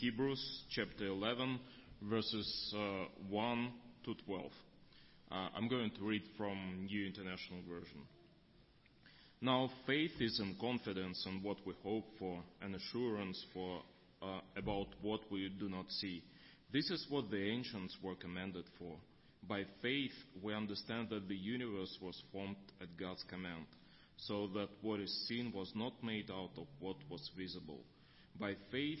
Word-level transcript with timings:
Hebrews 0.00 0.64
chapter 0.68 1.06
11, 1.06 1.58
verses 2.02 2.74
uh, 2.76 3.06
1 3.30 3.72
to 4.04 4.14
12. 4.26 4.44
Uh, 5.30 5.34
I'm 5.56 5.68
going 5.68 5.90
to 5.90 6.04
read 6.04 6.20
from 6.36 6.84
New 6.84 7.06
International 7.06 7.60
Version. 7.66 8.02
Now, 9.40 9.70
faith 9.86 10.12
is 10.20 10.38
in 10.38 10.54
confidence 10.60 11.26
in 11.26 11.42
what 11.42 11.56
we 11.64 11.72
hope 11.82 12.04
for, 12.18 12.42
and 12.60 12.74
assurance 12.74 13.42
for 13.54 13.80
uh, 14.20 14.40
about 14.58 14.88
what 15.00 15.20
we 15.30 15.50
do 15.58 15.70
not 15.70 15.86
see. 15.88 16.22
This 16.74 16.90
is 16.90 17.06
what 17.08 17.30
the 17.30 17.42
ancients 17.42 17.96
were 18.02 18.16
commended 18.16 18.64
for. 18.78 18.96
By 19.48 19.62
faith, 19.80 20.12
we 20.42 20.52
understand 20.52 21.08
that 21.08 21.26
the 21.26 21.36
universe 21.36 21.96
was 22.02 22.22
formed 22.32 22.56
at 22.82 22.98
God's 23.00 23.24
command, 23.30 23.64
so 24.18 24.48
that 24.48 24.68
what 24.82 25.00
is 25.00 25.26
seen 25.26 25.52
was 25.54 25.72
not 25.74 25.94
made 26.02 26.30
out 26.30 26.50
of 26.58 26.66
what 26.80 26.96
was 27.08 27.30
visible. 27.34 27.80
By 28.38 28.56
faith, 28.70 29.00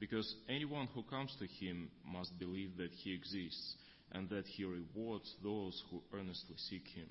because 0.00 0.34
anyone 0.48 0.88
who 0.94 1.02
comes 1.04 1.34
to 1.38 1.46
him 1.46 1.90
must 2.06 2.38
believe 2.38 2.76
that 2.76 2.90
he 3.02 3.12
exists, 3.12 3.74
and 4.12 4.28
that 4.30 4.46
he 4.46 4.64
rewards 4.64 5.34
those 5.42 5.82
who 5.90 6.02
earnestly 6.14 6.56
seek 6.70 6.86
him. 6.94 7.08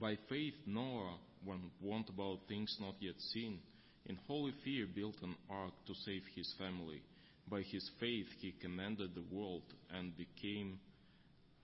By 0.00 0.16
faith, 0.28 0.54
Noah, 0.66 1.16
when 1.44 1.70
warned 1.80 2.08
about 2.08 2.40
things 2.48 2.76
not 2.80 2.94
yet 3.00 3.14
seen, 3.32 3.60
in 4.06 4.16
holy 4.26 4.52
fear 4.64 4.86
built 4.92 5.16
an 5.22 5.34
ark 5.50 5.72
to 5.86 5.94
save 6.04 6.22
his 6.34 6.52
family. 6.58 7.02
By 7.48 7.62
his 7.62 7.88
faith, 8.00 8.26
he 8.40 8.54
commanded 8.60 9.14
the 9.14 9.34
world 9.34 9.62
and 9.92 10.16
became 10.16 10.78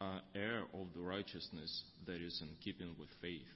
uh, 0.00 0.20
heir 0.34 0.62
of 0.74 0.86
the 0.94 1.02
righteousness 1.02 1.82
that 2.06 2.20
is 2.20 2.40
in 2.42 2.48
keeping 2.64 2.94
with 2.98 3.08
faith. 3.20 3.46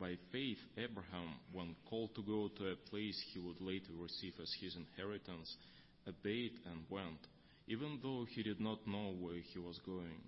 By 0.00 0.16
faith, 0.32 0.58
Abraham, 0.76 1.34
when 1.52 1.76
called 1.88 2.14
to 2.16 2.22
go 2.22 2.48
to 2.48 2.72
a 2.72 2.90
place 2.90 3.22
he 3.32 3.38
would 3.38 3.60
later 3.60 3.92
receive 3.98 4.34
as 4.42 4.52
his 4.60 4.76
inheritance, 4.76 5.56
obeyed 6.08 6.52
and 6.66 6.84
went, 6.90 7.20
even 7.66 7.98
though 8.02 8.26
he 8.28 8.42
did 8.42 8.60
not 8.60 8.86
know 8.86 9.14
where 9.18 9.40
he 9.52 9.58
was 9.58 9.78
going. 9.86 10.20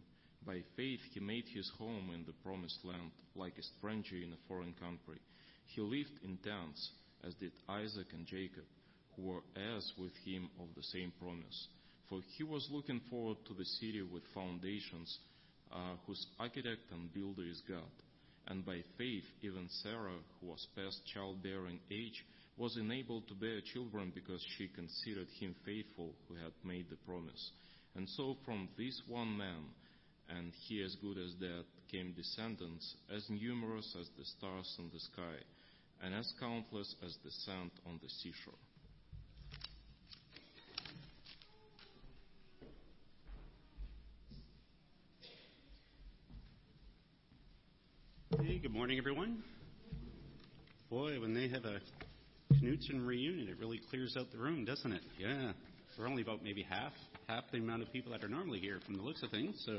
By 0.46 0.62
faith, 0.76 1.00
he 1.12 1.20
made 1.20 1.44
his 1.52 1.70
home 1.78 2.10
in 2.14 2.24
the 2.24 2.32
promised 2.44 2.84
land, 2.84 3.10
like 3.34 3.58
a 3.58 3.62
stranger 3.78 4.16
in 4.16 4.32
a 4.32 4.46
foreign 4.48 4.74
country. 4.74 5.18
He 5.66 5.80
lived 5.80 6.22
in 6.22 6.38
tents, 6.38 6.90
as 7.24 7.34
did 7.34 7.52
Isaac 7.68 8.06
and 8.12 8.26
Jacob, 8.26 8.64
who 9.14 9.22
were 9.22 9.42
heirs 9.56 9.92
with 9.98 10.12
him 10.24 10.48
of 10.60 10.68
the 10.76 10.82
same 10.82 11.12
promise. 11.18 11.68
For 12.08 12.20
he 12.36 12.44
was 12.44 12.68
looking 12.70 13.00
forward 13.10 13.38
to 13.46 13.54
the 13.54 13.64
city 13.64 14.02
with 14.02 14.22
foundations 14.32 15.18
uh, 15.72 15.96
whose 16.06 16.24
architect 16.38 16.92
and 16.92 17.12
builder 17.12 17.42
is 17.42 17.60
God. 17.68 17.90
And 18.46 18.64
by 18.64 18.82
faith, 18.96 19.24
even 19.42 19.68
Sarah, 19.82 20.20
who 20.40 20.46
was 20.46 20.66
past 20.76 21.00
childbearing 21.12 21.80
age, 21.90 22.24
was 22.56 22.76
enabled 22.76 23.28
to 23.28 23.34
bear 23.34 23.60
children 23.60 24.10
because 24.14 24.44
she 24.56 24.68
considered 24.68 25.28
him 25.38 25.54
faithful 25.64 26.14
who 26.26 26.34
had 26.36 26.52
made 26.64 26.86
the 26.88 26.96
promise. 27.06 27.50
And 27.94 28.08
so 28.08 28.36
from 28.44 28.68
this 28.78 29.02
one 29.06 29.36
man, 29.36 29.64
and 30.28 30.52
he 30.66 30.82
as 30.82 30.96
good 30.96 31.18
as 31.18 31.32
dead, 31.34 31.64
came 31.90 32.12
descendants 32.12 32.96
as 33.14 33.24
numerous 33.28 33.94
as 34.00 34.08
the 34.18 34.24
stars 34.24 34.74
in 34.78 34.90
the 34.92 35.00
sky, 35.00 35.36
and 36.02 36.14
as 36.14 36.32
countless 36.40 36.94
as 37.04 37.16
the 37.24 37.30
sand 37.30 37.70
on 37.86 38.00
the 38.02 38.08
seashore. 38.08 38.54
Hey, 48.42 48.58
good 48.58 48.72
morning, 48.72 48.98
everyone. 48.98 49.42
Boy, 50.90 51.20
when 51.20 51.34
they 51.34 51.48
have 51.48 51.64
a 51.64 51.80
Knutson 52.66 53.06
reunion, 53.06 53.48
it 53.48 53.58
really 53.60 53.80
clears 53.90 54.16
out 54.18 54.32
the 54.32 54.38
room, 54.38 54.64
doesn't 54.64 54.90
it? 54.90 55.02
Yeah. 55.20 55.52
We're 55.96 56.08
only 56.08 56.22
about 56.22 56.42
maybe 56.42 56.66
half 56.68 56.92
half 57.28 57.44
the 57.52 57.58
amount 57.58 57.82
of 57.82 57.92
people 57.92 58.10
that 58.10 58.24
are 58.24 58.28
normally 58.28 58.58
here 58.58 58.80
from 58.84 58.96
the 58.96 59.02
looks 59.02 59.22
of 59.22 59.30
things. 59.30 59.62
So 59.64 59.78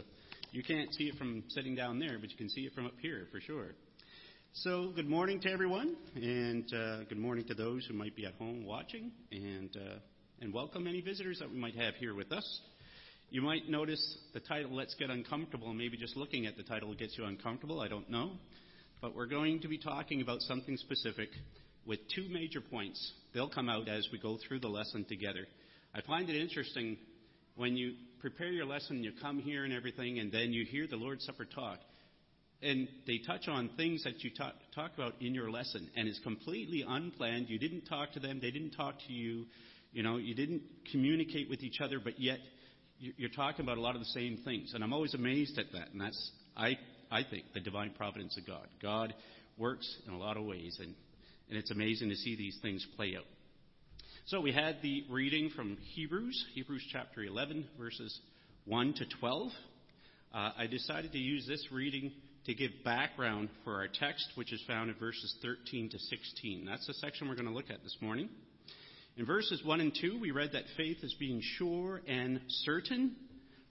you 0.51 0.63
can't 0.63 0.93
see 0.93 1.05
it 1.05 1.15
from 1.15 1.43
sitting 1.49 1.75
down 1.75 1.99
there, 1.99 2.17
but 2.17 2.31
you 2.31 2.37
can 2.37 2.49
see 2.49 2.61
it 2.61 2.73
from 2.73 2.85
up 2.85 2.93
here 3.01 3.27
for 3.29 3.41
sure. 3.41 3.71
So 4.53 4.93
good 4.95 5.07
morning 5.07 5.41
to 5.41 5.51
everyone, 5.51 5.97
and 6.15 6.63
uh, 6.73 7.03
good 7.09 7.17
morning 7.17 7.45
to 7.47 7.53
those 7.53 7.85
who 7.87 7.93
might 7.93 8.15
be 8.15 8.25
at 8.25 8.35
home 8.35 8.65
watching, 8.65 9.11
and 9.33 9.75
uh, 9.75 9.95
and 10.39 10.53
welcome 10.53 10.87
any 10.87 11.01
visitors 11.01 11.39
that 11.39 11.51
we 11.51 11.57
might 11.57 11.75
have 11.75 11.95
here 11.95 12.15
with 12.15 12.31
us. 12.31 12.61
You 13.29 13.41
might 13.41 13.67
notice 13.67 14.17
the 14.33 14.39
title, 14.39 14.73
Let's 14.73 14.95
Get 14.95 15.09
Uncomfortable. 15.09 15.73
Maybe 15.73 15.97
just 15.97 16.15
looking 16.15 16.45
at 16.45 16.55
the 16.55 16.63
title 16.63 16.95
gets 16.95 17.17
you 17.17 17.25
uncomfortable. 17.25 17.81
I 17.81 17.89
don't 17.89 18.09
know. 18.09 18.31
But 19.01 19.13
we're 19.13 19.27
going 19.27 19.59
to 19.59 19.67
be 19.67 19.77
talking 19.77 20.21
about 20.21 20.41
something 20.41 20.77
specific 20.77 21.29
with 21.87 21.99
two 22.13 22.27
major 22.29 22.61
points. 22.61 23.13
They'll 23.33 23.49
come 23.49 23.69
out 23.69 23.87
as 23.87 24.07
we 24.11 24.19
go 24.19 24.37
through 24.47 24.59
the 24.59 24.67
lesson 24.67 25.05
together. 25.05 25.47
I 25.95 26.01
find 26.01 26.29
it 26.29 26.39
interesting 26.39 26.97
when 27.55 27.75
you 27.75 27.93
prepare 28.19 28.51
your 28.51 28.65
lesson, 28.65 29.03
you 29.03 29.11
come 29.21 29.39
here 29.39 29.63
and 29.63 29.73
everything, 29.73 30.19
and 30.19 30.31
then 30.31 30.51
you 30.51 30.65
hear 30.65 30.85
the 30.87 30.95
Lord's 30.95 31.25
Supper 31.25 31.45
talk. 31.45 31.79
And 32.61 32.87
they 33.05 33.19
touch 33.25 33.47
on 33.47 33.69
things 33.77 34.03
that 34.03 34.23
you 34.23 34.31
talk, 34.35 34.53
talk 34.75 34.91
about 34.95 35.13
in 35.21 35.33
your 35.33 35.49
lesson, 35.49 35.89
and 35.95 36.07
it's 36.07 36.19
completely 36.19 36.83
unplanned. 36.87 37.49
You 37.49 37.59
didn't 37.59 37.85
talk 37.85 38.13
to 38.13 38.19
them, 38.19 38.39
they 38.41 38.51
didn't 38.51 38.71
talk 38.71 38.95
to 39.07 39.13
you. 39.13 39.45
You 39.93 40.03
know, 40.03 40.17
you 40.17 40.35
didn't 40.35 40.63
communicate 40.91 41.49
with 41.49 41.63
each 41.63 41.79
other, 41.81 41.99
but 42.03 42.19
yet 42.19 42.39
you're 42.99 43.29
talking 43.29 43.63
about 43.63 43.77
a 43.77 43.81
lot 43.81 43.95
of 43.95 44.01
the 44.01 44.07
same 44.07 44.39
things. 44.43 44.73
And 44.73 44.83
I'm 44.83 44.91
always 44.91 45.13
amazed 45.13 45.57
at 45.57 45.71
that. 45.73 45.91
And 45.91 46.01
that's, 46.01 46.31
I, 46.55 46.77
I 47.09 47.21
think, 47.29 47.45
the 47.53 47.59
divine 47.59 47.91
providence 47.91 48.37
of 48.37 48.45
God. 48.45 48.67
God 48.81 49.13
works 49.57 49.87
in 50.07 50.13
a 50.13 50.17
lot 50.17 50.37
of 50.37 50.43
ways, 50.43 50.77
and, 50.79 50.93
and 51.49 51.57
it's 51.57 51.71
amazing 51.71 52.09
to 52.09 52.15
see 52.15 52.35
these 52.35 52.57
things 52.61 52.85
play 52.95 53.15
out. 53.17 53.25
So 54.25 54.41
we 54.41 54.51
had 54.51 54.77
the 54.81 55.05
reading 55.09 55.49
from 55.55 55.77
Hebrews, 55.95 56.47
Hebrews 56.53 56.85
chapter 56.91 57.23
11, 57.23 57.65
verses 57.79 58.19
1 58.65 58.93
to 58.95 59.05
12. 59.21 59.51
Uh, 60.33 60.51
I 60.57 60.67
decided 60.67 61.13
to 61.13 61.17
use 61.17 61.47
this 61.47 61.65
reading 61.71 62.11
to 62.45 62.53
give 62.53 62.71
background 62.83 63.49
for 63.63 63.75
our 63.75 63.87
text, 63.87 64.25
which 64.35 64.51
is 64.51 64.61
found 64.67 64.89
in 64.89 64.95
verses 64.97 65.33
13 65.41 65.89
to 65.91 65.99
16. 65.99 66.65
That's 66.65 66.85
the 66.87 66.93
section 66.95 67.29
we're 67.29 67.35
going 67.35 67.47
to 67.47 67.53
look 67.53 67.69
at 67.69 67.83
this 67.83 67.95
morning. 68.01 68.27
In 69.15 69.25
verses 69.25 69.61
1 69.63 69.81
and 69.81 69.97
2, 69.99 70.19
we 70.19 70.31
read 70.31 70.51
that 70.53 70.63
faith 70.75 70.97
is 71.03 71.15
being 71.17 71.41
sure 71.57 72.01
and 72.07 72.41
certain, 72.49 73.15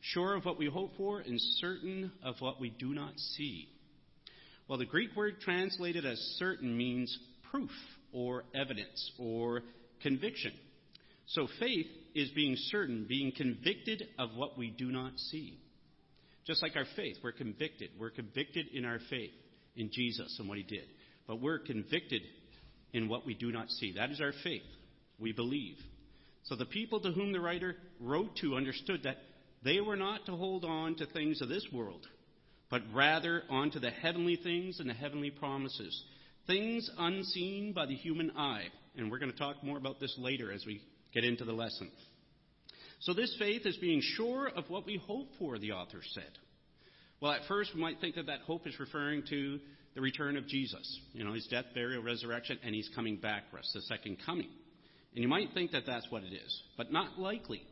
sure 0.01 0.35
of 0.35 0.45
what 0.45 0.59
we 0.59 0.67
hope 0.67 0.97
for, 0.97 1.21
and 1.21 1.39
certain 1.61 2.11
of 2.25 2.37
what 2.41 2.61
we 2.61 2.71
do 2.71 2.95
not 2.95 3.13
see. 3.19 3.69
Well, 4.69 4.79
the 4.79 4.87
Greek 4.87 5.15
word 5.15 5.41
translated 5.41 6.05
as 6.05 6.19
certain 6.39 6.77
means 6.77 7.17
proof 7.51 7.71
or 8.13 8.45
evidence 8.55 9.13
or 9.19 9.63
conviction. 10.03 10.53
So 11.27 11.49
faith 11.59 11.87
is 12.15 12.31
being 12.31 12.57
certain, 12.71 13.07
being 13.09 13.33
convicted 13.37 14.05
of 14.19 14.31
what 14.37 14.57
we 14.57 14.71
do 14.71 14.93
not 14.93 15.19
see. 15.19 15.59
Just 16.47 16.63
like 16.63 16.77
our 16.77 16.87
faith, 16.95 17.17
we're 17.23 17.33
convicted. 17.33 17.91
We're 17.99 18.11
convicted 18.11 18.67
in 18.73 18.85
our 18.85 19.01
faith 19.11 19.33
in 19.75 19.91
Jesus 19.93 20.37
and 20.39 20.49
what 20.49 20.59
he 20.59 20.65
did. 20.65 20.85
But 21.27 21.41
we're 21.41 21.59
convicted 21.59 22.23
in 22.93 23.09
what 23.09 23.27
we 23.27 23.35
do 23.35 23.51
not 23.51 23.69
see. 23.71 23.95
That 23.97 24.11
is 24.11 24.21
our 24.21 24.33
faith 24.45 24.63
we 25.19 25.33
believe. 25.33 25.77
So 26.45 26.55
the 26.55 26.65
people 26.65 27.01
to 27.01 27.11
whom 27.11 27.33
the 27.33 27.41
writer 27.41 27.75
wrote 28.01 28.37
to 28.43 28.55
understood 28.55 29.03
that 29.03 29.17
they 29.65 29.81
were 29.81 29.97
not 29.97 30.27
to 30.27 30.37
hold 30.37 30.65
on 30.65 30.95
to 30.97 31.07
things 31.07 31.43
of 31.43 31.49
this 31.49 31.67
world, 31.73 32.07
but 32.71 32.83
rather 32.95 33.43
on 33.51 33.73
to 33.73 33.81
the 33.81 33.91
heavenly 33.91 34.37
things 34.37 34.79
and 34.79 34.89
the 34.89 34.95
heavenly 34.95 35.31
promises, 35.31 36.01
things 36.47 36.91
unseen 36.99 37.73
by 37.73 37.87
the 37.87 37.95
human 37.95 38.33
eye. 38.37 38.65
And 38.97 39.11
we're 39.11 39.19
going 39.19 39.33
to 39.33 39.39
talk 39.39 39.63
more 39.63 39.79
about 39.79 40.01
this 40.01 40.15
later 40.19 40.53
as 40.53 40.65
we 40.67 40.81
get 41.13 41.25
into 41.25 41.45
the 41.45 41.53
lesson. 41.53 41.91
So 43.01 43.13
this 43.13 43.35
faith 43.39 43.63
is 43.67 43.77
being 43.77 44.01
sure 44.03 44.49
of 44.49 44.69
what 44.69 44.87
we 44.87 45.01
hope 45.07 45.29
for, 45.39 45.59
the 45.59 45.73
author 45.73 46.01
said. 46.15 46.31
Well, 47.21 47.33
at 47.33 47.43
first 47.49 47.75
we 47.75 47.81
might 47.81 48.01
think 48.01 48.15
that 48.17 48.27
that 48.27 48.41
hope 48.41 48.67
is 48.67 48.79
referring 48.79 49.23
to 49.31 49.59
the 49.95 50.01
return 50.01 50.37
of 50.37 50.47
Jesus, 50.47 51.01
you 51.13 51.25
know, 51.25 51.33
his 51.33 51.47
death, 51.47 51.65
burial, 51.75 52.03
resurrection, 52.03 52.59
and 52.63 52.75
he's 52.75 52.91
coming 52.95 53.17
back 53.17 53.45
for 53.51 53.59
us, 53.59 53.71
the 53.75 53.81
second 53.83 54.19
coming. 54.25 54.49
And 55.15 55.23
you 55.23 55.29
might 55.29 55.55
think 55.55 55.73
that 55.73 55.85
that's 55.87 56.07
what 56.11 56.23
it 56.23 56.35
is, 56.35 56.63
but 56.77 56.93
not 56.93 57.19
likely, 57.19 57.63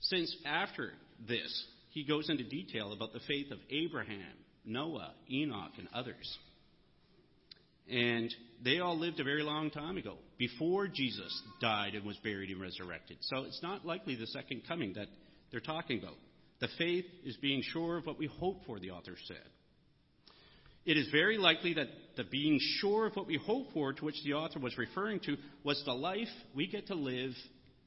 since 0.00 0.34
after 0.46 0.92
this, 1.26 1.66
he 1.90 2.04
goes 2.04 2.30
into 2.30 2.44
detail 2.44 2.92
about 2.92 3.12
the 3.12 3.20
faith 3.26 3.50
of 3.50 3.58
Abraham, 3.70 4.20
Noah, 4.64 5.14
Enoch, 5.28 5.72
and 5.78 5.88
others. 5.92 6.38
And 7.90 8.34
they 8.64 8.80
all 8.80 8.98
lived 8.98 9.20
a 9.20 9.24
very 9.24 9.42
long 9.42 9.70
time 9.70 9.96
ago, 9.96 10.16
before 10.38 10.88
Jesus 10.88 11.42
died 11.60 11.94
and 11.94 12.04
was 12.04 12.16
buried 12.18 12.50
and 12.50 12.60
resurrected. 12.60 13.18
So 13.20 13.44
it's 13.44 13.62
not 13.62 13.86
likely 13.86 14.16
the 14.16 14.26
second 14.26 14.62
coming 14.66 14.94
that 14.94 15.08
they're 15.50 15.60
talking 15.60 16.00
about. 16.00 16.16
The 16.60 16.68
faith 16.78 17.04
is 17.24 17.36
being 17.36 17.62
sure 17.62 17.98
of 17.98 18.06
what 18.06 18.18
we 18.18 18.26
hope 18.26 18.64
for, 18.66 18.80
the 18.80 18.90
author 18.90 19.16
said. 19.26 19.36
It 20.84 20.96
is 20.96 21.08
very 21.10 21.36
likely 21.36 21.74
that 21.74 21.88
the 22.16 22.24
being 22.24 22.58
sure 22.80 23.06
of 23.06 23.16
what 23.16 23.26
we 23.26 23.36
hope 23.44 23.72
for, 23.72 23.92
to 23.92 24.04
which 24.04 24.22
the 24.24 24.34
author 24.34 24.60
was 24.60 24.78
referring 24.78 25.20
to, 25.20 25.36
was 25.64 25.82
the 25.84 25.92
life 25.92 26.28
we 26.54 26.66
get 26.68 26.86
to 26.86 26.94
live 26.94 27.32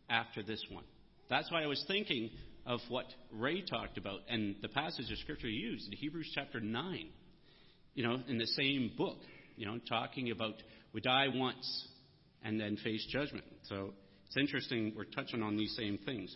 after 0.09 0.43
this 0.43 0.63
one. 0.69 0.83
That's 1.29 1.49
why 1.51 1.63
I 1.63 1.67
was 1.67 1.83
thinking 1.87 2.29
of 2.65 2.79
what 2.89 3.05
Ray 3.31 3.61
talked 3.61 3.97
about 3.97 4.19
and 4.29 4.55
the 4.61 4.67
passage 4.67 5.09
of 5.11 5.17
Scripture 5.19 5.47
used 5.47 5.87
in 5.87 5.97
Hebrews 5.97 6.31
chapter 6.35 6.59
9, 6.59 7.07
you 7.95 8.03
know, 8.03 8.17
in 8.27 8.37
the 8.37 8.47
same 8.47 8.91
book, 8.97 9.17
you 9.59 9.65
know, 9.65 9.77
talking 9.89 10.31
about 10.31 10.55
we 10.93 11.01
die 11.01 11.27
once 11.31 11.87
and 12.43 12.59
then 12.59 12.77
face 12.77 13.05
judgment. 13.11 13.43
So 13.63 13.91
it's 14.25 14.37
interesting 14.37 14.93
we're 14.95 15.03
touching 15.03 15.43
on 15.43 15.57
these 15.57 15.75
same 15.77 15.99
things. 16.05 16.33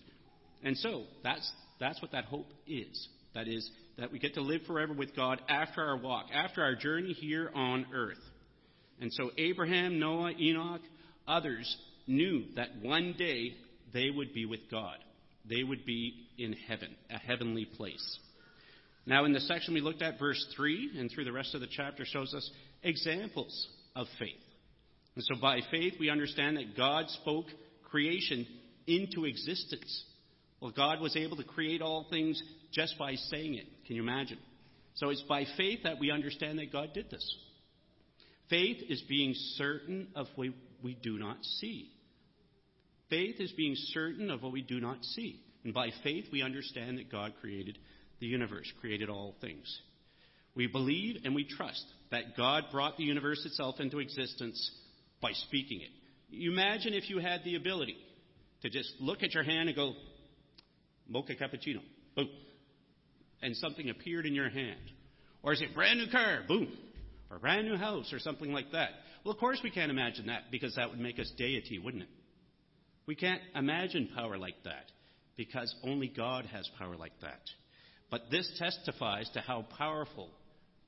And 0.61 0.77
so 0.77 1.05
that's, 1.23 1.49
that's 1.79 2.01
what 2.01 2.11
that 2.11 2.25
hope 2.25 2.51
is. 2.67 3.07
That 3.33 3.47
is, 3.47 3.67
that 3.97 4.11
we 4.11 4.19
get 4.19 4.33
to 4.35 4.41
live 4.41 4.61
forever 4.67 4.93
with 4.93 5.15
God 5.15 5.41
after 5.47 5.81
our 5.81 5.97
walk, 5.97 6.25
after 6.33 6.61
our 6.61 6.75
journey 6.75 7.13
here 7.13 7.49
on 7.55 7.85
earth. 7.95 8.19
And 8.99 9.11
so 9.13 9.31
Abraham, 9.37 9.99
Noah, 9.99 10.33
Enoch, 10.39 10.81
others 11.25 11.77
knew 12.05 12.43
that 12.57 12.67
one 12.81 13.15
day 13.17 13.53
they 13.93 14.09
would 14.09 14.33
be 14.33 14.45
with 14.45 14.69
God. 14.69 14.97
They 15.49 15.63
would 15.63 15.85
be 15.85 16.13
in 16.37 16.53
heaven, 16.67 16.89
a 17.09 17.17
heavenly 17.17 17.65
place. 17.65 18.19
Now, 19.05 19.25
in 19.25 19.33
the 19.33 19.41
section 19.41 19.73
we 19.73 19.81
looked 19.81 20.01
at, 20.01 20.19
verse 20.19 20.45
3, 20.55 20.91
and 20.97 21.11
through 21.11 21.25
the 21.25 21.31
rest 21.31 21.55
of 21.55 21.61
the 21.61 21.67
chapter, 21.69 22.05
shows 22.05 22.33
us 22.33 22.49
examples 22.83 23.68
of 23.95 24.07
faith. 24.19 24.31
And 25.15 25.24
so 25.24 25.35
by 25.39 25.59
faith, 25.71 25.94
we 26.00 26.09
understand 26.09 26.57
that 26.57 26.75
God 26.75 27.09
spoke 27.09 27.45
creation 27.89 28.47
into 28.88 29.25
existence. 29.25 30.06
Well, 30.59 30.71
God 30.71 31.01
was 31.01 31.15
able 31.15 31.38
to 31.38 31.44
create 31.44 31.81
all 31.81 32.07
things 32.09 32.41
just 32.71 32.97
by 32.97 33.15
saying 33.15 33.56
it. 33.56 33.65
Can 33.85 33.95
you 33.95 34.01
imagine? 34.01 34.39
So 34.95 35.09
it's 35.09 35.24
by 35.24 35.45
faith 35.57 35.80
that 35.83 36.00
we 36.00 36.12
understand 36.12 36.59
that 36.59 36.71
God 36.71 36.89
did 36.94 37.09
this. 37.09 37.38
Faith 38.50 38.77
is 38.89 39.01
being 39.07 39.33
certain 39.56 40.09
of 40.15 40.27
what 40.36 40.50
we 40.83 40.95
do 40.95 41.18
not 41.18 41.38
see. 41.44 41.89
Faith 43.09 43.36
is 43.39 43.51
being 43.51 43.75
certain 43.75 44.29
of 44.29 44.41
what 44.41 44.51
we 44.51 44.62
do 44.62 44.79
not 44.79 45.03
see. 45.03 45.39
And 45.63 45.74
by 45.74 45.89
faith, 46.03 46.25
we 46.31 46.41
understand 46.41 46.97
that 46.97 47.12
God 47.12 47.33
created 47.41 47.77
the 48.19 48.25
universe, 48.25 48.71
created 48.81 49.09
all 49.09 49.36
things. 49.41 49.81
We 50.56 50.68
believe 50.68 51.21
and 51.24 51.33
we 51.33 51.45
trust 51.45 51.86
that 52.13 52.38
God 52.38 52.65
brought 52.71 52.98
the 52.98 53.04
universe 53.04 53.44
itself 53.45 53.80
into 53.80 54.00
existence 54.00 54.71
by 55.21 55.31
speaking 55.33 55.81
it. 55.81 56.45
Imagine 56.48 56.94
if 56.94 57.10
you 57.10 57.19
had 57.19 57.44
the 57.44 57.56
ability 57.56 57.98
to 58.62 58.69
just 58.69 58.94
look 59.00 59.24
at 59.24 59.33
your 59.33 59.44
hand 59.44 59.68
and 59.68 59.75
go, 59.75 59.94
mocha 61.07 61.33
cappuccino, 61.33 61.81
boom, 62.15 62.30
and 63.42 63.56
something 63.57 63.89
appeared 63.89 64.25
in 64.25 64.33
your 64.33 64.50
hand. 64.50 64.80
Or 65.42 65.54
is 65.54 65.62
it 65.62 65.75
brand 65.75 66.00
new 66.00 66.10
car, 66.12 66.42
boom, 66.48 66.69
or 67.33 67.39
brand 67.39 67.68
new 67.68 67.77
house, 67.77 68.13
or 68.13 68.19
something 68.19 68.54
like 68.54 68.71
that. 68.74 68.89
Well, 69.25 69.33
of 69.33 69.39
course 69.39 69.60
we 69.63 69.71
can't 69.71 69.89
imagine 69.89 70.27
that 70.27 70.51
because 70.51 70.75
that 70.75 70.92
would 70.92 71.00
make 71.00 71.19
us 71.19 71.31
deity, 71.36 71.80
wouldn't 71.80 72.04
it? 72.04 72.10
We 73.07 73.15
can't 73.15 73.42
imagine 73.56 74.10
power 74.15 74.38
like 74.38 74.63
that 74.65 74.92
because 75.36 75.74
only 75.83 76.07
God 76.07 76.45
has 76.45 76.69
power 76.77 76.95
like 76.95 77.19
that. 77.21 77.42
But 78.12 78.30
this 78.30 78.50
testifies 78.60 79.30
to 79.33 79.42
how 79.42 79.65
powerful 79.77 80.30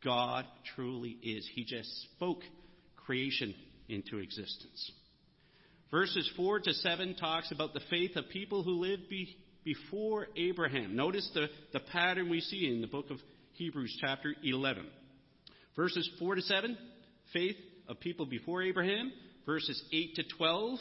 God 0.05 0.45
truly 0.75 1.17
is. 1.21 1.49
He 1.53 1.65
just 1.65 1.89
spoke 2.13 2.39
creation 3.05 3.53
into 3.89 4.19
existence. 4.19 4.91
Verses 5.91 6.29
4 6.37 6.61
to 6.61 6.73
7 6.73 7.15
talks 7.15 7.51
about 7.51 7.73
the 7.73 7.81
faith 7.89 8.15
of 8.15 8.29
people 8.29 8.63
who 8.63 8.79
lived 8.79 9.09
be, 9.09 9.35
before 9.63 10.27
Abraham. 10.37 10.95
Notice 10.95 11.29
the, 11.33 11.47
the 11.73 11.79
pattern 11.79 12.29
we 12.29 12.39
see 12.39 12.71
in 12.71 12.81
the 12.81 12.87
book 12.87 13.09
of 13.09 13.17
Hebrews, 13.53 13.97
chapter 13.99 14.33
11. 14.43 14.85
Verses 15.75 16.09
4 16.19 16.35
to 16.35 16.41
7, 16.41 16.77
faith 17.33 17.55
of 17.87 17.99
people 17.99 18.25
before 18.25 18.61
Abraham. 18.61 19.11
Verses 19.45 19.81
8 19.91 20.15
to 20.15 20.23
12, 20.37 20.79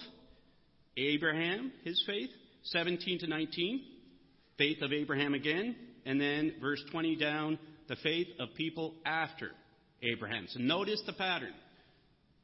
Abraham, 0.97 1.73
his 1.83 2.03
faith. 2.07 2.31
17 2.65 3.21
to 3.21 3.27
19, 3.27 3.85
faith 4.57 4.81
of 4.83 4.93
Abraham 4.93 5.35
again. 5.35 5.77
And 6.07 6.21
then 6.21 6.55
verse 6.61 6.83
20 6.91 7.17
down, 7.17 7.59
the 7.89 7.97
faith 7.97 8.29
of 8.39 8.49
people 8.57 8.95
after 9.05 9.51
Abraham. 10.03 10.47
So 10.49 10.61
notice 10.61 11.03
the 11.07 11.13
pattern. 11.13 11.53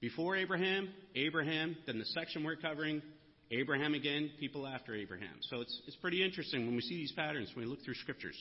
Before 0.00 0.37
Abraham, 0.37 0.88
Abraham, 1.14 1.76
then 1.87 1.98
the 1.98 2.06
section 2.06 2.42
we're 2.42 2.56
covering, 2.56 3.02
Abraham 3.50 3.94
again, 3.94 4.31
people 4.38 4.66
after 4.66 4.94
Abraham. 4.94 5.37
So 5.42 5.60
it's, 5.60 5.82
it's 5.87 5.96
pretty 5.96 6.25
interesting 6.25 6.66
when 6.66 6.75
we 6.76 6.82
see 6.82 6.96
these 6.96 7.12
patterns 7.12 7.50
when 7.54 7.64
we 7.64 7.70
look 7.70 7.84
through 7.84 7.94
scriptures. 7.94 8.37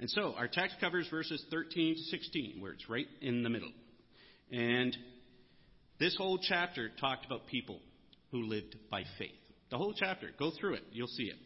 And 0.00 0.10
so 0.10 0.34
our 0.36 0.48
text 0.48 0.76
covers 0.80 1.06
verses 1.08 1.44
13 1.50 1.94
to 1.94 2.02
16, 2.02 2.60
where 2.60 2.72
it's 2.72 2.88
right 2.88 3.06
in 3.20 3.42
the 3.42 3.50
middle. 3.50 3.70
And 4.50 4.96
this 6.00 6.16
whole 6.16 6.38
chapter 6.38 6.90
talked 7.00 7.24
about 7.24 7.46
people 7.46 7.80
who 8.32 8.42
lived 8.42 8.76
by 8.90 9.04
faith. 9.18 9.30
The 9.70 9.78
whole 9.78 9.94
chapter, 9.96 10.30
go 10.38 10.50
through 10.58 10.74
it, 10.74 10.82
you'll 10.90 11.06
see 11.06 11.24
it. 11.24 11.36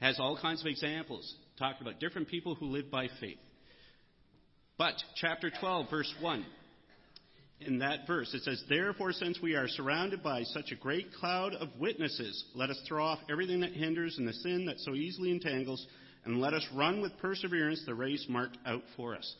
Has 0.00 0.18
all 0.18 0.36
kinds 0.36 0.60
of 0.60 0.66
examples, 0.66 1.34
talked 1.58 1.80
about 1.80 2.00
different 2.00 2.28
people 2.28 2.54
who 2.54 2.66
lived 2.66 2.90
by 2.90 3.08
faith. 3.20 3.38
But 4.76 4.94
chapter 5.16 5.50
12, 5.60 5.88
verse 5.88 6.12
1, 6.20 6.44
in 7.60 7.78
that 7.78 8.06
verse, 8.06 8.34
it 8.34 8.42
says, 8.42 8.62
Therefore, 8.68 9.12
since 9.12 9.38
we 9.40 9.54
are 9.54 9.68
surrounded 9.68 10.22
by 10.22 10.42
such 10.42 10.72
a 10.72 10.76
great 10.76 11.12
cloud 11.14 11.54
of 11.54 11.68
witnesses, 11.78 12.44
let 12.54 12.70
us 12.70 12.80
throw 12.86 13.04
off 13.04 13.20
everything 13.30 13.60
that 13.60 13.72
hinders 13.72 14.16
and 14.18 14.26
the 14.26 14.32
sin 14.32 14.66
that 14.66 14.80
so 14.80 14.94
easily 14.94 15.30
entangles, 15.30 15.86
and 16.24 16.40
let 16.40 16.54
us 16.54 16.66
run 16.74 17.00
with 17.00 17.16
perseverance 17.18 17.82
the 17.86 17.94
race 17.94 18.26
marked 18.28 18.58
out 18.66 18.82
for 18.96 19.14
us. 19.14 19.34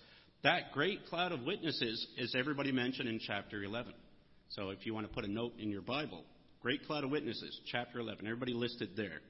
That 0.45 0.73
great 0.73 1.07
cloud 1.07 1.33
of 1.33 1.43
witnesses 1.43 2.07
is 2.17 2.35
everybody 2.39 2.71
mentioned 2.71 3.09
in 3.09 3.19
chapter 3.19 3.65
11. 3.65 3.93
So 4.51 4.71
if 4.71 4.87
you 4.87 4.95
want 4.95 5.09
to 5.09 5.13
put 5.13 5.25
a 5.25 5.31
note 5.31 5.55
in 5.59 5.71
your 5.71 5.83
Bible, 5.83 6.23
great 6.63 6.87
cloud 6.87 7.03
of 7.03 7.11
witnesses, 7.11 7.61
chapter 7.73 7.99
11, 7.99 8.25
everybody 8.27 8.53
listed 8.53 8.91
there. 8.97 9.21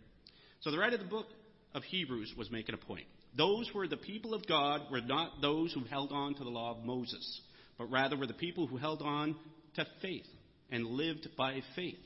So 0.61 0.71
the 0.71 0.79
writer 0.79 0.97
of 0.97 1.03
the 1.03 1.09
book 1.09 1.27
of 1.75 1.83
Hebrews 1.85 2.35
was 2.37 2.51
making 2.51 2.75
a 2.75 2.79
point. 2.79 3.06
Those 3.37 3.71
were 3.75 3.89
the 3.89 3.97
people 3.97 4.35
of 4.35 4.47
God 4.47 4.83
were 4.91 5.01
not 5.01 5.41
those 5.41 5.73
who 5.73 5.85
held 5.85 6.13
on 6.13 6.35
to 6.35 6.45
the 6.45 6.51
law 6.51 6.71
of 6.71 6.85
Moses 6.85 7.41
but 7.79 7.91
rather 7.91 8.17
were 8.17 8.27
the 8.27 8.35
people 8.35 8.67
who 8.67 8.77
held 8.77 9.03
on 9.03 9.37
to 9.75 9.87
faith 10.01 10.27
and 10.71 10.87
lived 10.87 11.29
by 11.37 11.61
faith. 11.75 11.99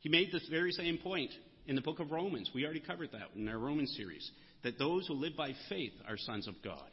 He 0.00 0.08
made 0.08 0.32
this 0.32 0.46
very 0.50 0.72
same 0.72 0.98
point 0.98 1.30
in 1.66 1.76
the 1.76 1.82
book 1.82 2.00
of 2.00 2.10
Romans. 2.10 2.50
We 2.54 2.64
already 2.64 2.80
covered 2.80 3.12
that 3.12 3.36
in 3.36 3.48
our 3.48 3.58
Roman 3.58 3.86
series. 3.86 4.28
That 4.62 4.78
those 4.78 5.06
who 5.06 5.14
live 5.14 5.36
by 5.36 5.52
faith 5.68 5.92
are 6.08 6.16
sons 6.16 6.46
of 6.46 6.54
God, 6.64 6.88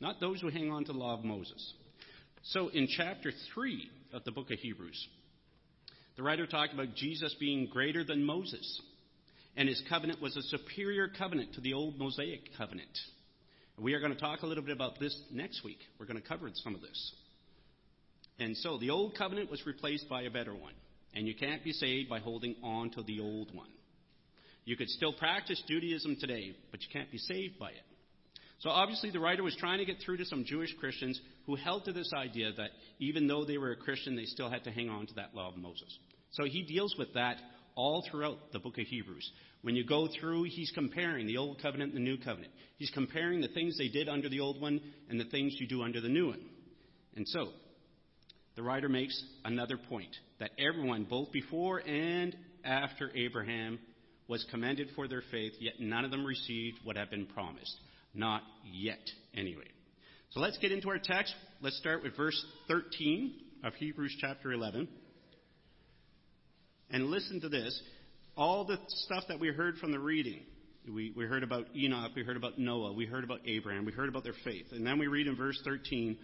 not 0.00 0.20
those 0.20 0.40
who 0.40 0.48
hang 0.48 0.70
on 0.70 0.84
to 0.86 0.92
the 0.92 0.98
law 0.98 1.14
of 1.14 1.24
Moses. 1.24 1.74
So 2.44 2.68
in 2.68 2.88
chapter 2.96 3.30
3 3.54 3.90
of 4.14 4.24
the 4.24 4.32
book 4.32 4.50
of 4.50 4.58
Hebrews, 4.58 5.08
the 6.16 6.22
writer 6.22 6.46
talked 6.46 6.72
about 6.72 6.94
Jesus 6.94 7.34
being 7.38 7.68
greater 7.70 8.04
than 8.04 8.24
Moses, 8.24 8.80
and 9.56 9.68
his 9.68 9.82
covenant 9.90 10.22
was 10.22 10.36
a 10.36 10.42
superior 10.42 11.08
covenant 11.08 11.54
to 11.54 11.60
the 11.60 11.74
old 11.74 11.98
Mosaic 11.98 12.56
covenant. 12.56 12.98
We 13.80 13.94
are 13.94 14.00
going 14.00 14.12
to 14.12 14.20
talk 14.20 14.42
a 14.42 14.46
little 14.46 14.62
bit 14.62 14.76
about 14.76 15.00
this 15.00 15.18
next 15.32 15.64
week. 15.64 15.78
We're 15.98 16.04
going 16.04 16.20
to 16.20 16.28
cover 16.28 16.50
some 16.52 16.74
of 16.74 16.82
this. 16.82 17.14
And 18.38 18.54
so 18.58 18.76
the 18.76 18.90
old 18.90 19.16
covenant 19.16 19.50
was 19.50 19.64
replaced 19.64 20.06
by 20.06 20.22
a 20.22 20.30
better 20.30 20.54
one. 20.54 20.74
And 21.14 21.26
you 21.26 21.34
can't 21.34 21.64
be 21.64 21.72
saved 21.72 22.10
by 22.10 22.20
holding 22.20 22.56
on 22.62 22.90
to 22.90 23.02
the 23.02 23.20
old 23.20 23.54
one. 23.54 23.70
You 24.66 24.76
could 24.76 24.88
still 24.90 25.14
practice 25.14 25.62
Judaism 25.66 26.16
today, 26.20 26.54
but 26.70 26.82
you 26.82 26.88
can't 26.92 27.10
be 27.10 27.16
saved 27.18 27.58
by 27.58 27.70
it. 27.70 27.82
So 28.58 28.68
obviously, 28.68 29.10
the 29.10 29.18
writer 29.18 29.42
was 29.42 29.56
trying 29.56 29.78
to 29.78 29.86
get 29.86 29.96
through 30.04 30.18
to 30.18 30.26
some 30.26 30.44
Jewish 30.44 30.74
Christians 30.78 31.18
who 31.46 31.56
held 31.56 31.86
to 31.86 31.92
this 31.92 32.12
idea 32.14 32.52
that 32.58 32.70
even 32.98 33.26
though 33.26 33.46
they 33.46 33.56
were 33.56 33.72
a 33.72 33.76
Christian, 33.76 34.14
they 34.14 34.26
still 34.26 34.50
had 34.50 34.64
to 34.64 34.70
hang 34.70 34.90
on 34.90 35.06
to 35.06 35.14
that 35.14 35.34
law 35.34 35.48
of 35.48 35.56
Moses. 35.56 35.98
So 36.32 36.44
he 36.44 36.62
deals 36.62 36.94
with 36.98 37.14
that 37.14 37.36
all 37.80 38.04
throughout 38.10 38.36
the 38.52 38.58
book 38.58 38.76
of 38.76 38.86
Hebrews. 38.86 39.32
When 39.62 39.74
you 39.74 39.84
go 39.84 40.06
through, 40.20 40.44
he's 40.44 40.70
comparing 40.74 41.26
the 41.26 41.38
old 41.38 41.62
covenant 41.62 41.94
and 41.94 42.06
the 42.06 42.10
new 42.10 42.18
covenant. 42.18 42.52
He's 42.76 42.90
comparing 42.90 43.40
the 43.40 43.48
things 43.48 43.78
they 43.78 43.88
did 43.88 44.06
under 44.06 44.28
the 44.28 44.40
old 44.40 44.60
one 44.60 44.80
and 45.08 45.18
the 45.18 45.24
things 45.24 45.56
you 45.58 45.66
do 45.66 45.82
under 45.82 46.00
the 46.02 46.08
new 46.08 46.28
one. 46.28 46.42
And 47.16 47.26
so, 47.26 47.48
the 48.54 48.62
writer 48.62 48.90
makes 48.90 49.24
another 49.46 49.78
point 49.78 50.14
that 50.40 50.50
everyone, 50.58 51.04
both 51.04 51.32
before 51.32 51.78
and 51.78 52.36
after 52.64 53.10
Abraham, 53.16 53.78
was 54.28 54.44
commended 54.50 54.90
for 54.94 55.08
their 55.08 55.22
faith, 55.30 55.54
yet 55.58 55.74
none 55.80 56.04
of 56.04 56.10
them 56.10 56.26
received 56.26 56.80
what 56.84 56.96
had 56.96 57.08
been 57.08 57.26
promised. 57.26 57.76
Not 58.12 58.42
yet, 58.70 59.00
anyway. 59.34 59.68
So 60.32 60.40
let's 60.40 60.58
get 60.58 60.70
into 60.70 60.90
our 60.90 61.00
text. 61.02 61.34
Let's 61.62 61.78
start 61.78 62.02
with 62.02 62.14
verse 62.14 62.44
13 62.68 63.34
of 63.64 63.72
Hebrews 63.74 64.16
chapter 64.20 64.52
11. 64.52 64.86
And 66.90 67.06
listen 67.06 67.40
to 67.42 67.48
this. 67.48 67.80
All 68.36 68.64
the 68.64 68.78
stuff 68.88 69.24
that 69.28 69.40
we 69.40 69.48
heard 69.48 69.76
from 69.78 69.92
the 69.92 69.98
reading, 69.98 70.40
we, 70.88 71.12
we 71.16 71.24
heard 71.26 71.42
about 71.42 71.66
Enoch, 71.76 72.12
we 72.16 72.22
heard 72.22 72.36
about 72.36 72.58
Noah, 72.58 72.92
we 72.92 73.06
heard 73.06 73.24
about 73.24 73.40
Abraham, 73.46 73.84
we 73.84 73.92
heard 73.92 74.08
about 74.08 74.24
their 74.24 74.34
faith. 74.44 74.66
And 74.72 74.86
then 74.86 74.98
we 74.98 75.08
read 75.08 75.26
in 75.26 75.36
verse 75.36 75.60
13 75.64 76.16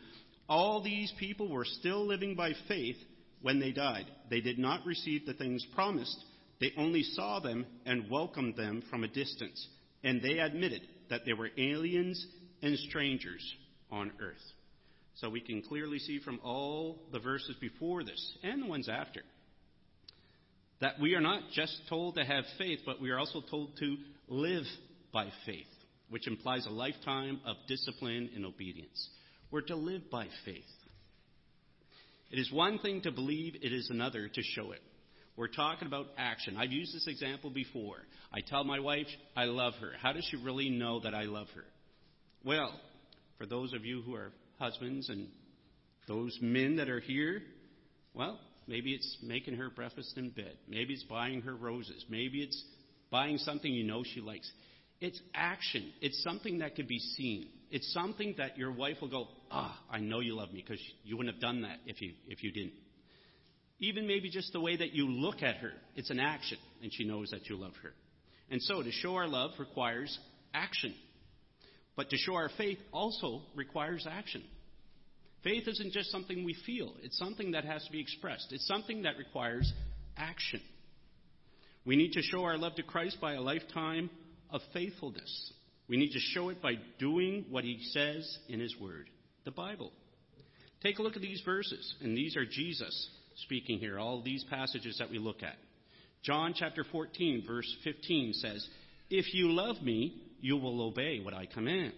all 0.48 0.80
these 0.80 1.12
people 1.18 1.50
were 1.50 1.64
still 1.64 2.06
living 2.06 2.36
by 2.36 2.52
faith, 2.68 2.96
when 3.42 3.60
they 3.60 3.72
died. 3.72 4.06
They 4.30 4.40
did 4.40 4.58
not 4.58 4.84
receive 4.86 5.26
the 5.26 5.34
things 5.34 5.64
promised. 5.74 6.16
They 6.60 6.72
only 6.76 7.02
saw 7.02 7.40
them 7.40 7.66
and 7.84 8.10
welcomed 8.10 8.56
them 8.56 8.82
from 8.90 9.04
a 9.04 9.08
distance. 9.08 9.68
And 10.02 10.22
they 10.22 10.38
admitted 10.38 10.82
that 11.10 11.22
they 11.24 11.32
were 11.32 11.50
aliens 11.56 12.26
and 12.62 12.78
strangers 12.78 13.44
on 13.90 14.12
earth. 14.20 14.34
So 15.14 15.30
we 15.30 15.40
can 15.40 15.62
clearly 15.62 15.98
see 15.98 16.18
from 16.18 16.40
all 16.42 16.98
the 17.12 17.20
verses 17.20 17.56
before 17.60 18.04
this 18.04 18.36
and 18.42 18.62
the 18.62 18.66
ones 18.66 18.88
after 18.88 19.22
that 20.80 21.00
we 21.00 21.14
are 21.14 21.20
not 21.20 21.42
just 21.52 21.76
told 21.88 22.16
to 22.16 22.24
have 22.24 22.44
faith, 22.58 22.80
but 22.84 23.00
we 23.00 23.10
are 23.10 23.18
also 23.18 23.42
told 23.50 23.76
to 23.78 23.96
live 24.28 24.64
by 25.12 25.28
faith, 25.44 25.66
which 26.10 26.26
implies 26.26 26.66
a 26.66 26.70
lifetime 26.70 27.40
of 27.46 27.56
discipline 27.68 28.30
and 28.34 28.44
obedience. 28.44 29.08
We're 29.50 29.62
to 29.62 29.76
live 29.76 30.10
by 30.10 30.26
faith. 30.44 30.64
It 32.30 32.38
is 32.38 32.52
one 32.52 32.78
thing 32.80 33.02
to 33.02 33.12
believe, 33.12 33.54
it 33.62 33.72
is 33.72 33.88
another 33.90 34.28
to 34.28 34.42
show 34.42 34.72
it. 34.72 34.80
We're 35.36 35.48
talking 35.48 35.86
about 35.86 36.06
action. 36.16 36.56
I've 36.56 36.72
used 36.72 36.94
this 36.94 37.06
example 37.06 37.50
before. 37.50 37.98
I 38.32 38.40
tell 38.40 38.64
my 38.64 38.80
wife 38.80 39.06
I 39.36 39.44
love 39.44 39.74
her. 39.80 39.92
How 40.00 40.12
does 40.12 40.26
she 40.30 40.36
really 40.38 40.70
know 40.70 41.00
that 41.00 41.14
I 41.14 41.24
love 41.24 41.48
her? 41.54 41.64
Well, 42.44 42.72
for 43.38 43.46
those 43.46 43.72
of 43.74 43.84
you 43.84 44.02
who 44.02 44.14
are 44.14 44.32
husbands 44.58 45.10
and 45.10 45.28
those 46.08 46.36
men 46.40 46.76
that 46.76 46.88
are 46.88 47.00
here, 47.00 47.42
well, 48.14 48.40
maybe 48.66 48.92
it's 48.92 49.18
making 49.22 49.56
her 49.56 49.70
breakfast 49.70 50.16
in 50.16 50.30
bed. 50.30 50.56
Maybe 50.68 50.94
it's 50.94 51.04
buying 51.04 51.42
her 51.42 51.54
roses. 51.54 52.04
Maybe 52.08 52.42
it's 52.42 52.62
buying 53.10 53.38
something 53.38 53.72
you 53.72 53.84
know 53.84 54.02
she 54.04 54.20
likes. 54.20 54.50
It's 55.00 55.20
action. 55.34 55.92
It's 56.00 56.22
something 56.22 56.58
that 56.58 56.74
can 56.74 56.86
be 56.86 56.98
seen. 56.98 57.48
It's 57.70 57.92
something 57.92 58.34
that 58.38 58.56
your 58.56 58.72
wife 58.72 58.96
will 59.00 59.10
go, 59.10 59.26
ah, 59.50 59.78
I 59.90 59.98
know 59.98 60.20
you 60.20 60.34
love 60.34 60.52
me 60.52 60.64
because 60.66 60.82
you 61.04 61.16
wouldn't 61.16 61.34
have 61.34 61.42
done 61.42 61.62
that 61.62 61.78
if 61.86 62.00
you, 62.00 62.12
if 62.28 62.42
you 62.42 62.52
didn't. 62.52 62.72
Even 63.78 64.06
maybe 64.06 64.30
just 64.30 64.52
the 64.52 64.60
way 64.60 64.76
that 64.76 64.92
you 64.92 65.08
look 65.08 65.42
at 65.42 65.56
her, 65.56 65.72
it's 65.96 66.08
an 66.08 66.18
action, 66.18 66.56
and 66.82 66.90
she 66.92 67.04
knows 67.04 67.30
that 67.30 67.46
you 67.46 67.56
love 67.56 67.74
her. 67.82 67.92
And 68.50 68.62
so 68.62 68.82
to 68.82 68.90
show 68.90 69.16
our 69.16 69.28
love 69.28 69.50
requires 69.58 70.18
action. 70.54 70.94
But 71.94 72.10
to 72.10 72.16
show 72.16 72.34
our 72.34 72.50
faith 72.56 72.78
also 72.92 73.42
requires 73.54 74.06
action. 74.10 74.42
Faith 75.42 75.68
isn't 75.68 75.92
just 75.92 76.10
something 76.10 76.44
we 76.44 76.56
feel, 76.66 76.94
it's 77.02 77.18
something 77.18 77.52
that 77.52 77.64
has 77.64 77.84
to 77.84 77.92
be 77.92 78.00
expressed, 78.00 78.52
it's 78.52 78.66
something 78.66 79.02
that 79.02 79.18
requires 79.18 79.72
action. 80.16 80.60
We 81.84 81.96
need 81.96 82.12
to 82.12 82.22
show 82.22 82.42
our 82.44 82.58
love 82.58 82.74
to 82.76 82.82
Christ 82.82 83.18
by 83.20 83.34
a 83.34 83.40
lifetime 83.40 84.10
of 84.50 84.60
faithfulness. 84.72 85.52
We 85.88 85.96
need 85.96 86.12
to 86.12 86.18
show 86.18 86.48
it 86.48 86.60
by 86.60 86.74
doing 86.98 87.44
what 87.48 87.62
he 87.62 87.78
says 87.90 88.38
in 88.48 88.58
his 88.58 88.74
word, 88.80 89.08
the 89.44 89.52
Bible. 89.52 89.92
Take 90.82 90.98
a 90.98 91.02
look 91.02 91.16
at 91.16 91.22
these 91.22 91.42
verses, 91.44 91.94
and 92.00 92.16
these 92.16 92.36
are 92.36 92.44
Jesus 92.44 93.10
speaking 93.44 93.78
here, 93.78 93.98
all 93.98 94.22
these 94.22 94.44
passages 94.50 94.96
that 94.98 95.10
we 95.10 95.18
look 95.18 95.42
at. 95.42 95.56
John 96.22 96.54
chapter 96.56 96.84
14, 96.90 97.44
verse 97.46 97.72
15 97.84 98.32
says, 98.34 98.66
If 99.10 99.32
you 99.32 99.52
love 99.52 99.80
me, 99.82 100.20
you 100.40 100.56
will 100.56 100.82
obey 100.82 101.20
what 101.20 101.34
I 101.34 101.46
command. 101.46 101.94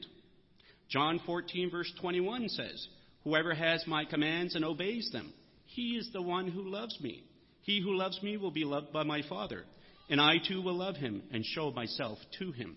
John 0.90 1.20
14, 1.24 1.70
verse 1.70 1.90
21 2.00 2.48
says, 2.50 2.88
Whoever 3.24 3.54
has 3.54 3.86
my 3.86 4.04
commands 4.04 4.54
and 4.54 4.64
obeys 4.64 5.10
them, 5.12 5.32
he 5.66 5.96
is 5.96 6.08
the 6.12 6.22
one 6.22 6.48
who 6.48 6.68
loves 6.68 6.98
me. 7.00 7.24
He 7.62 7.80
who 7.80 7.94
loves 7.94 8.22
me 8.22 8.36
will 8.36 8.50
be 8.50 8.64
loved 8.64 8.92
by 8.92 9.02
my 9.02 9.22
Father, 9.28 9.64
and 10.08 10.20
I 10.20 10.36
too 10.38 10.62
will 10.62 10.76
love 10.76 10.96
him 10.96 11.22
and 11.30 11.44
show 11.44 11.70
myself 11.70 12.18
to 12.38 12.52
him. 12.52 12.76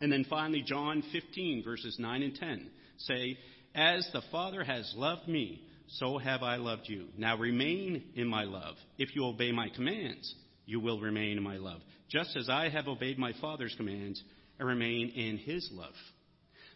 And 0.00 0.10
then 0.10 0.24
finally, 0.28 0.62
John 0.66 1.02
15, 1.12 1.62
verses 1.64 1.96
9 1.98 2.22
and 2.22 2.34
10 2.34 2.70
say, 2.98 3.38
As 3.74 4.08
the 4.12 4.22
Father 4.32 4.64
has 4.64 4.92
loved 4.96 5.28
me, 5.28 5.62
so 5.88 6.18
have 6.18 6.42
I 6.42 6.56
loved 6.56 6.88
you. 6.88 7.06
Now 7.16 7.36
remain 7.36 8.04
in 8.14 8.26
my 8.26 8.44
love. 8.44 8.74
If 8.98 9.14
you 9.14 9.24
obey 9.24 9.52
my 9.52 9.68
commands, 9.74 10.34
you 10.66 10.80
will 10.80 11.00
remain 11.00 11.36
in 11.36 11.42
my 11.42 11.56
love, 11.56 11.80
just 12.10 12.36
as 12.36 12.48
I 12.48 12.68
have 12.68 12.88
obeyed 12.88 13.18
my 13.18 13.32
Father's 13.40 13.74
commands 13.76 14.22
and 14.58 14.68
remain 14.68 15.10
in 15.10 15.38
his 15.38 15.68
love. 15.72 15.94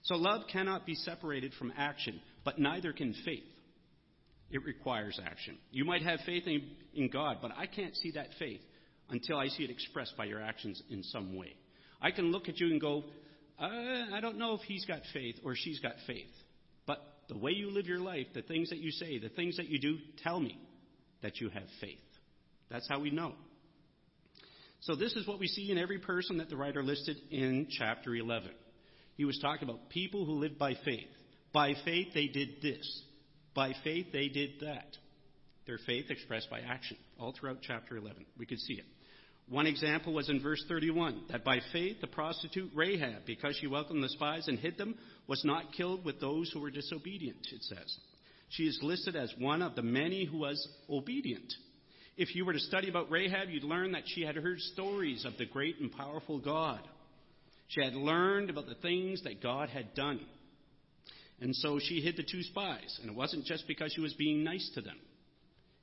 So 0.04 0.16
love 0.16 0.42
cannot 0.50 0.86
be 0.86 0.94
separated 0.94 1.52
from 1.58 1.72
action, 1.76 2.20
but 2.44 2.58
neither 2.58 2.92
can 2.92 3.14
faith. 3.24 3.44
It 4.50 4.64
requires 4.64 5.18
action. 5.24 5.56
You 5.70 5.84
might 5.84 6.02
have 6.02 6.20
faith 6.26 6.46
in, 6.46 6.62
in 6.94 7.08
God, 7.08 7.38
but 7.40 7.52
I 7.56 7.66
can't 7.66 7.96
see 7.96 8.12
that 8.12 8.28
faith 8.38 8.60
until 9.08 9.38
I 9.38 9.48
see 9.48 9.64
it 9.64 9.70
expressed 9.70 10.16
by 10.16 10.26
your 10.26 10.42
actions 10.42 10.82
in 10.90 11.02
some 11.04 11.36
way. 11.36 11.54
I 12.00 12.10
can 12.10 12.30
look 12.30 12.48
at 12.48 12.58
you 12.58 12.66
and 12.66 12.80
go, 12.80 13.04
uh, 13.58 13.66
I 14.14 14.20
don't 14.20 14.38
know 14.38 14.54
if 14.54 14.60
he's 14.62 14.84
got 14.84 15.00
faith 15.12 15.36
or 15.44 15.54
she's 15.56 15.80
got 15.80 15.94
faith. 16.06 16.30
But 16.86 16.98
the 17.28 17.38
way 17.38 17.52
you 17.52 17.70
live 17.70 17.86
your 17.86 18.00
life, 18.00 18.26
the 18.34 18.42
things 18.42 18.70
that 18.70 18.78
you 18.78 18.90
say, 18.90 19.18
the 19.18 19.28
things 19.30 19.56
that 19.56 19.68
you 19.68 19.78
do, 19.78 19.98
tell 20.22 20.40
me 20.40 20.58
that 21.22 21.40
you 21.40 21.48
have 21.48 21.62
faith. 21.80 21.98
That's 22.70 22.88
how 22.88 23.00
we 23.00 23.10
know. 23.10 23.34
So, 24.80 24.96
this 24.96 25.12
is 25.12 25.28
what 25.28 25.38
we 25.38 25.46
see 25.46 25.70
in 25.70 25.78
every 25.78 25.98
person 25.98 26.38
that 26.38 26.50
the 26.50 26.56
writer 26.56 26.82
listed 26.82 27.16
in 27.30 27.68
chapter 27.70 28.16
11. 28.16 28.50
He 29.16 29.24
was 29.24 29.38
talking 29.40 29.68
about 29.68 29.90
people 29.90 30.24
who 30.24 30.32
lived 30.32 30.58
by 30.58 30.74
faith. 30.84 31.06
By 31.52 31.74
faith, 31.84 32.08
they 32.14 32.28
did 32.28 32.62
this. 32.62 33.02
By 33.54 33.72
faith, 33.84 34.06
they 34.12 34.28
did 34.28 34.60
that. 34.60 34.96
Their 35.66 35.78
faith 35.86 36.06
expressed 36.10 36.50
by 36.50 36.60
action, 36.60 36.96
all 37.20 37.32
throughout 37.38 37.58
chapter 37.62 37.96
11. 37.96 38.24
We 38.38 38.46
could 38.46 38.58
see 38.58 38.74
it. 38.74 38.84
One 39.48 39.66
example 39.66 40.14
was 40.14 40.28
in 40.28 40.40
verse 40.40 40.64
31 40.68 41.24
that 41.30 41.44
by 41.44 41.58
faith 41.72 42.00
the 42.00 42.06
prostitute 42.06 42.70
Rahab, 42.74 43.26
because 43.26 43.56
she 43.60 43.66
welcomed 43.66 44.02
the 44.02 44.08
spies 44.08 44.48
and 44.48 44.58
hid 44.58 44.78
them, 44.78 44.94
was 45.26 45.44
not 45.44 45.72
killed 45.72 46.04
with 46.04 46.20
those 46.20 46.50
who 46.52 46.60
were 46.60 46.70
disobedient, 46.70 47.46
it 47.52 47.62
says. 47.62 47.98
She 48.48 48.64
is 48.64 48.78
listed 48.82 49.16
as 49.16 49.32
one 49.38 49.62
of 49.62 49.74
the 49.74 49.82
many 49.82 50.24
who 50.24 50.38
was 50.38 50.68
obedient. 50.88 51.52
If 52.16 52.34
you 52.34 52.44
were 52.44 52.52
to 52.52 52.58
study 52.60 52.88
about 52.88 53.10
Rahab, 53.10 53.48
you'd 53.48 53.64
learn 53.64 53.92
that 53.92 54.04
she 54.06 54.22
had 54.22 54.36
heard 54.36 54.60
stories 54.60 55.24
of 55.24 55.36
the 55.38 55.46
great 55.46 55.80
and 55.80 55.90
powerful 55.90 56.38
God. 56.38 56.80
She 57.68 57.82
had 57.82 57.94
learned 57.94 58.50
about 58.50 58.66
the 58.66 58.74
things 58.76 59.22
that 59.24 59.42
God 59.42 59.70
had 59.70 59.94
done. 59.94 60.20
And 61.42 61.56
so 61.56 61.80
she 61.80 62.00
hid 62.00 62.16
the 62.16 62.22
two 62.22 62.44
spies, 62.44 63.00
and 63.02 63.10
it 63.10 63.16
wasn't 63.16 63.44
just 63.46 63.66
because 63.66 63.92
she 63.92 64.00
was 64.00 64.14
being 64.14 64.44
nice 64.44 64.70
to 64.76 64.80
them. 64.80 64.96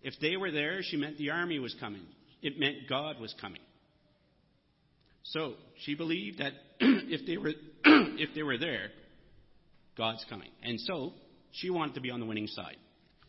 If 0.02 0.14
they 0.22 0.38
were 0.38 0.52
there, 0.52 0.80
she 0.82 0.96
meant 0.96 1.18
the 1.18 1.32
army 1.32 1.60
was 1.60 1.76
coming. 1.82 2.06
It 2.42 2.58
meant 2.58 2.88
God 2.88 3.20
was 3.20 3.36
coming. 3.42 3.60
So 5.24 5.56
she 5.84 5.96
believed 5.96 6.40
that 6.40 6.54
if 6.80 7.28
they 7.28 7.36
were 7.36 7.52
if 7.84 8.34
they 8.34 8.42
were 8.42 8.58
there, 8.58 8.88
God's 9.98 10.26
coming. 10.30 10.48
And 10.64 10.80
so 10.80 11.12
she 11.52 11.70
wanted 11.70 11.96
to 11.96 12.02
be 12.02 12.10
on 12.10 12.22
the 12.22 12.26
winning 12.26 12.48
side. 12.48 12.78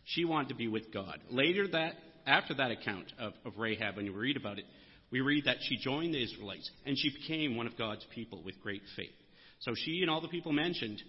She 0.05 0.25
wanted 0.25 0.51
to 0.51 0.55
be 0.55 0.69
with 0.69 0.93
God. 0.95 1.19
Later 1.33 1.67
that 1.67 1.95
after 2.29 2.55
that 2.55 2.71
account 2.71 3.13
of, 3.19 3.33
of 3.45 3.59
Rahab, 3.59 3.97
when 3.97 4.07
you 4.07 4.13
read 4.13 4.37
about 4.37 4.61
it, 4.61 4.67
we 5.11 5.21
read 5.21 5.47
that 5.47 5.57
she 5.63 5.79
joined 5.79 6.15
the 6.15 6.23
Israelites 6.23 6.71
and 6.87 6.97
she 6.97 7.11
became 7.11 7.57
one 7.57 7.67
of 7.67 7.77
God's 7.77 8.07
people 8.15 8.41
with 8.45 8.61
great 8.63 8.83
faith. 8.95 9.11
So 9.59 9.73
she 9.75 10.01
and 10.03 10.09
all 10.09 10.21
the 10.21 10.29
people 10.29 10.53
mentioned, 10.53 11.03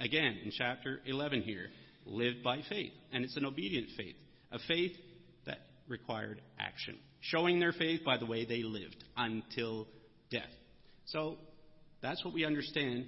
again 0.00 0.38
in 0.44 0.50
chapter 0.50 1.00
11 1.06 1.42
here, 1.42 1.68
lived 2.06 2.42
by 2.42 2.60
faith. 2.68 2.92
And 3.12 3.24
it's 3.24 3.36
an 3.36 3.44
obedient 3.44 3.88
faith, 3.96 4.16
a 4.50 4.58
faith 4.66 4.96
that 5.46 5.58
required 5.88 6.40
action, 6.58 6.96
showing 7.20 7.60
their 7.60 7.72
faith 7.72 8.00
by 8.04 8.16
the 8.16 8.26
way 8.26 8.44
they 8.44 8.62
lived 8.62 9.04
until 9.16 9.86
death. 10.30 10.42
So 11.06 11.36
that's 12.02 12.24
what 12.24 12.34
we 12.34 12.44
understand 12.44 13.04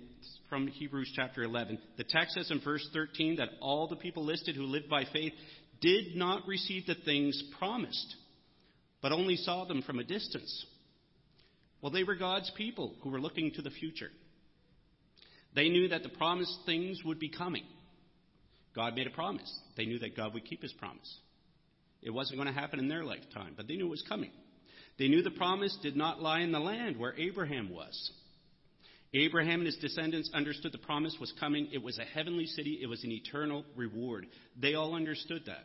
from 0.48 0.66
Hebrews 0.66 1.12
chapter 1.16 1.42
11. 1.42 1.78
The 1.96 2.04
text 2.04 2.34
says 2.34 2.50
in 2.50 2.60
verse 2.60 2.86
13 2.92 3.36
that 3.36 3.48
all 3.60 3.88
the 3.88 3.96
people 3.96 4.24
listed 4.24 4.54
who 4.54 4.64
lived 4.64 4.88
by 4.88 5.04
faith 5.12 5.32
did 5.80 6.14
not 6.14 6.46
receive 6.46 6.86
the 6.86 6.94
things 6.94 7.42
promised, 7.58 8.16
but 9.00 9.12
only 9.12 9.36
saw 9.36 9.64
them 9.64 9.82
from 9.82 9.98
a 9.98 10.04
distance. 10.04 10.66
Well, 11.80 11.90
they 11.90 12.04
were 12.04 12.14
God's 12.14 12.50
people 12.56 12.94
who 13.02 13.10
were 13.10 13.20
looking 13.20 13.50
to 13.52 13.62
the 13.62 13.70
future. 13.70 14.10
They 15.54 15.68
knew 15.68 15.88
that 15.88 16.02
the 16.02 16.08
promised 16.08 16.58
things 16.66 17.00
would 17.04 17.18
be 17.18 17.28
coming. 17.28 17.64
God 18.74 18.94
made 18.94 19.06
a 19.06 19.10
promise. 19.10 19.52
They 19.76 19.84
knew 19.84 19.98
that 19.98 20.16
God 20.16 20.34
would 20.34 20.44
keep 20.44 20.62
his 20.62 20.72
promise. 20.72 21.18
It 22.02 22.10
wasn't 22.10 22.38
going 22.38 22.52
to 22.52 22.58
happen 22.58 22.78
in 22.78 22.88
their 22.88 23.04
lifetime, 23.04 23.54
but 23.56 23.68
they 23.68 23.76
knew 23.76 23.86
it 23.86 23.90
was 23.90 24.04
coming. 24.08 24.30
They 24.98 25.08
knew 25.08 25.22
the 25.22 25.30
promise 25.30 25.76
did 25.82 25.96
not 25.96 26.20
lie 26.20 26.40
in 26.40 26.52
the 26.52 26.60
land 26.60 26.98
where 26.98 27.14
Abraham 27.18 27.70
was. 27.70 28.12
Abraham 29.14 29.60
and 29.60 29.66
his 29.66 29.76
descendants 29.76 30.30
understood 30.32 30.72
the 30.72 30.78
promise 30.78 31.16
was 31.20 31.32
coming. 31.38 31.68
It 31.72 31.82
was 31.82 31.98
a 31.98 32.04
heavenly 32.04 32.46
city, 32.46 32.78
it 32.82 32.86
was 32.86 33.04
an 33.04 33.12
eternal 33.12 33.64
reward. 33.76 34.26
They 34.60 34.74
all 34.74 34.94
understood 34.94 35.42
that. 35.46 35.64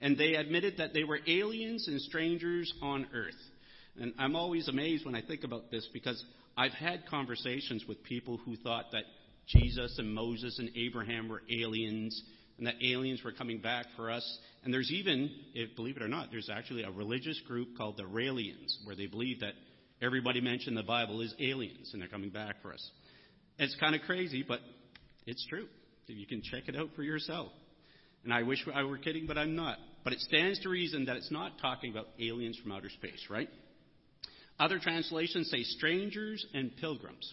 And 0.00 0.16
they 0.18 0.34
admitted 0.34 0.78
that 0.78 0.92
they 0.92 1.04
were 1.04 1.20
aliens 1.26 1.88
and 1.88 2.00
strangers 2.00 2.72
on 2.82 3.06
earth. 3.14 3.34
And 4.00 4.12
I'm 4.18 4.36
always 4.36 4.68
amazed 4.68 5.04
when 5.04 5.14
I 5.14 5.22
think 5.22 5.44
about 5.44 5.70
this 5.70 5.88
because 5.92 6.22
I've 6.58 6.72
had 6.72 7.06
conversations 7.06 7.84
with 7.86 8.02
people 8.02 8.36
who 8.38 8.56
thought 8.56 8.86
that 8.90 9.04
Jesus 9.46 9.96
and 9.98 10.12
Moses 10.12 10.58
and 10.58 10.70
Abraham 10.74 11.28
were 11.28 11.40
aliens 11.48 12.20
and 12.58 12.66
that 12.66 12.74
aliens 12.82 13.22
were 13.22 13.30
coming 13.30 13.60
back 13.60 13.86
for 13.94 14.10
us. 14.10 14.38
And 14.64 14.74
there's 14.74 14.90
even, 14.90 15.30
if, 15.54 15.76
believe 15.76 15.96
it 15.96 16.02
or 16.02 16.08
not, 16.08 16.32
there's 16.32 16.50
actually 16.50 16.82
a 16.82 16.90
religious 16.90 17.40
group 17.46 17.76
called 17.78 17.96
the 17.96 18.02
Raelians 18.02 18.76
where 18.84 18.96
they 18.96 19.06
believe 19.06 19.38
that 19.38 19.52
everybody 20.02 20.40
mentioned 20.40 20.70
in 20.70 20.74
the 20.74 20.82
Bible 20.82 21.20
is 21.20 21.32
aliens 21.38 21.90
and 21.92 22.02
they're 22.02 22.08
coming 22.08 22.30
back 22.30 22.56
for 22.60 22.72
us. 22.72 22.90
It's 23.60 23.76
kind 23.76 23.94
of 23.94 24.00
crazy, 24.00 24.44
but 24.46 24.58
it's 25.26 25.46
true. 25.46 25.68
You 26.08 26.26
can 26.26 26.42
check 26.42 26.64
it 26.66 26.74
out 26.74 26.88
for 26.96 27.04
yourself. 27.04 27.52
And 28.24 28.34
I 28.34 28.42
wish 28.42 28.66
I 28.74 28.82
were 28.82 28.98
kidding, 28.98 29.28
but 29.28 29.38
I'm 29.38 29.54
not. 29.54 29.78
But 30.02 30.12
it 30.12 30.20
stands 30.20 30.58
to 30.60 30.70
reason 30.70 31.04
that 31.04 31.16
it's 31.16 31.30
not 31.30 31.52
talking 31.60 31.92
about 31.92 32.08
aliens 32.18 32.58
from 32.60 32.72
outer 32.72 32.90
space, 32.90 33.26
right? 33.30 33.48
Other 34.58 34.78
translations 34.78 35.50
say 35.50 35.62
strangers 35.62 36.44
and 36.54 36.76
pilgrims. 36.76 37.32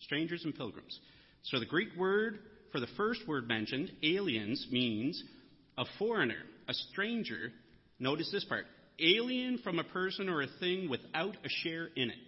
Strangers 0.00 0.44
and 0.44 0.54
pilgrims. 0.54 0.98
So 1.44 1.58
the 1.58 1.66
Greek 1.66 1.88
word 1.96 2.38
for 2.72 2.80
the 2.80 2.88
first 2.96 3.26
word 3.28 3.46
mentioned, 3.48 3.90
aliens, 4.02 4.66
means 4.70 5.22
a 5.76 5.84
foreigner, 5.98 6.42
a 6.68 6.74
stranger. 6.74 7.52
Notice 7.98 8.30
this 8.32 8.44
part 8.44 8.64
alien 9.00 9.58
from 9.58 9.78
a 9.78 9.84
person 9.84 10.28
or 10.28 10.42
a 10.42 10.46
thing 10.60 10.88
without 10.88 11.36
a 11.44 11.48
share 11.48 11.88
in 11.96 12.10
it. 12.10 12.18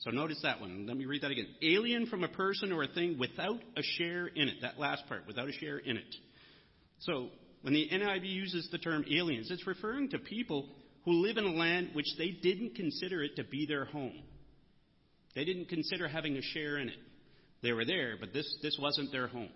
So 0.00 0.10
notice 0.10 0.40
that 0.42 0.60
one. 0.60 0.86
Let 0.86 0.96
me 0.96 1.04
read 1.04 1.22
that 1.22 1.30
again. 1.30 1.46
Alien 1.62 2.06
from 2.06 2.24
a 2.24 2.28
person 2.28 2.72
or 2.72 2.82
a 2.82 2.88
thing 2.88 3.18
without 3.18 3.60
a 3.76 3.82
share 3.82 4.26
in 4.26 4.48
it. 4.48 4.56
That 4.62 4.78
last 4.78 5.06
part, 5.08 5.26
without 5.26 5.48
a 5.48 5.52
share 5.52 5.78
in 5.78 5.96
it. 5.96 6.14
So 7.00 7.28
when 7.62 7.74
the 7.74 7.88
NIV 7.92 8.28
uses 8.28 8.68
the 8.72 8.78
term 8.78 9.04
aliens, 9.10 9.50
it's 9.50 9.66
referring 9.66 10.10
to 10.10 10.18
people 10.18 10.68
who 11.04 11.12
live 11.12 11.36
in 11.36 11.44
a 11.44 11.52
land 11.52 11.90
which 11.92 12.08
they 12.18 12.30
didn't 12.30 12.74
consider 12.74 13.22
it 13.22 13.36
to 13.36 13.44
be 13.44 13.66
their 13.66 13.86
home. 13.86 14.22
They 15.34 15.44
didn't 15.44 15.68
consider 15.68 16.08
having 16.08 16.36
a 16.36 16.42
share 16.42 16.78
in 16.78 16.88
it. 16.88 16.98
They 17.62 17.72
were 17.72 17.84
there, 17.84 18.16
but 18.18 18.32
this, 18.32 18.46
this 18.62 18.76
wasn't 18.80 19.12
their 19.12 19.28
home. 19.28 19.50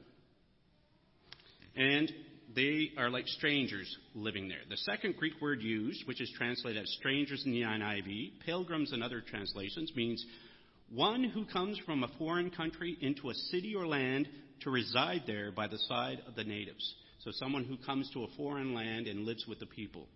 And 1.76 2.10
they 2.54 2.90
are 2.96 3.10
like 3.10 3.26
strangers 3.26 3.94
living 4.14 4.48
there. 4.48 4.58
The 4.68 4.76
second 4.76 5.16
Greek 5.16 5.34
word 5.40 5.60
used, 5.60 6.06
which 6.06 6.20
is 6.20 6.32
translated 6.36 6.82
as 6.82 6.96
strangers 6.98 7.42
in 7.44 7.52
the 7.52 7.62
NIV, 7.62 8.44
pilgrims 8.44 8.92
in 8.92 9.02
other 9.02 9.20
translations, 9.20 9.92
means 9.96 10.24
one 10.90 11.24
who 11.24 11.44
comes 11.46 11.78
from 11.84 12.04
a 12.04 12.10
foreign 12.18 12.50
country 12.50 12.96
into 13.00 13.30
a 13.30 13.34
city 13.34 13.74
or 13.74 13.86
land 13.86 14.28
to 14.60 14.70
reside 14.70 15.22
there 15.26 15.50
by 15.50 15.66
the 15.66 15.78
side 15.88 16.18
of 16.28 16.36
the 16.36 16.44
natives. 16.44 16.94
So 17.20 17.30
someone 17.32 17.64
who 17.64 17.76
comes 17.78 18.10
to 18.12 18.24
a 18.24 18.28
foreign 18.36 18.74
land 18.74 19.06
and 19.06 19.24
lives 19.24 19.46
with 19.48 19.58
the 19.58 19.66
people. 19.66 20.06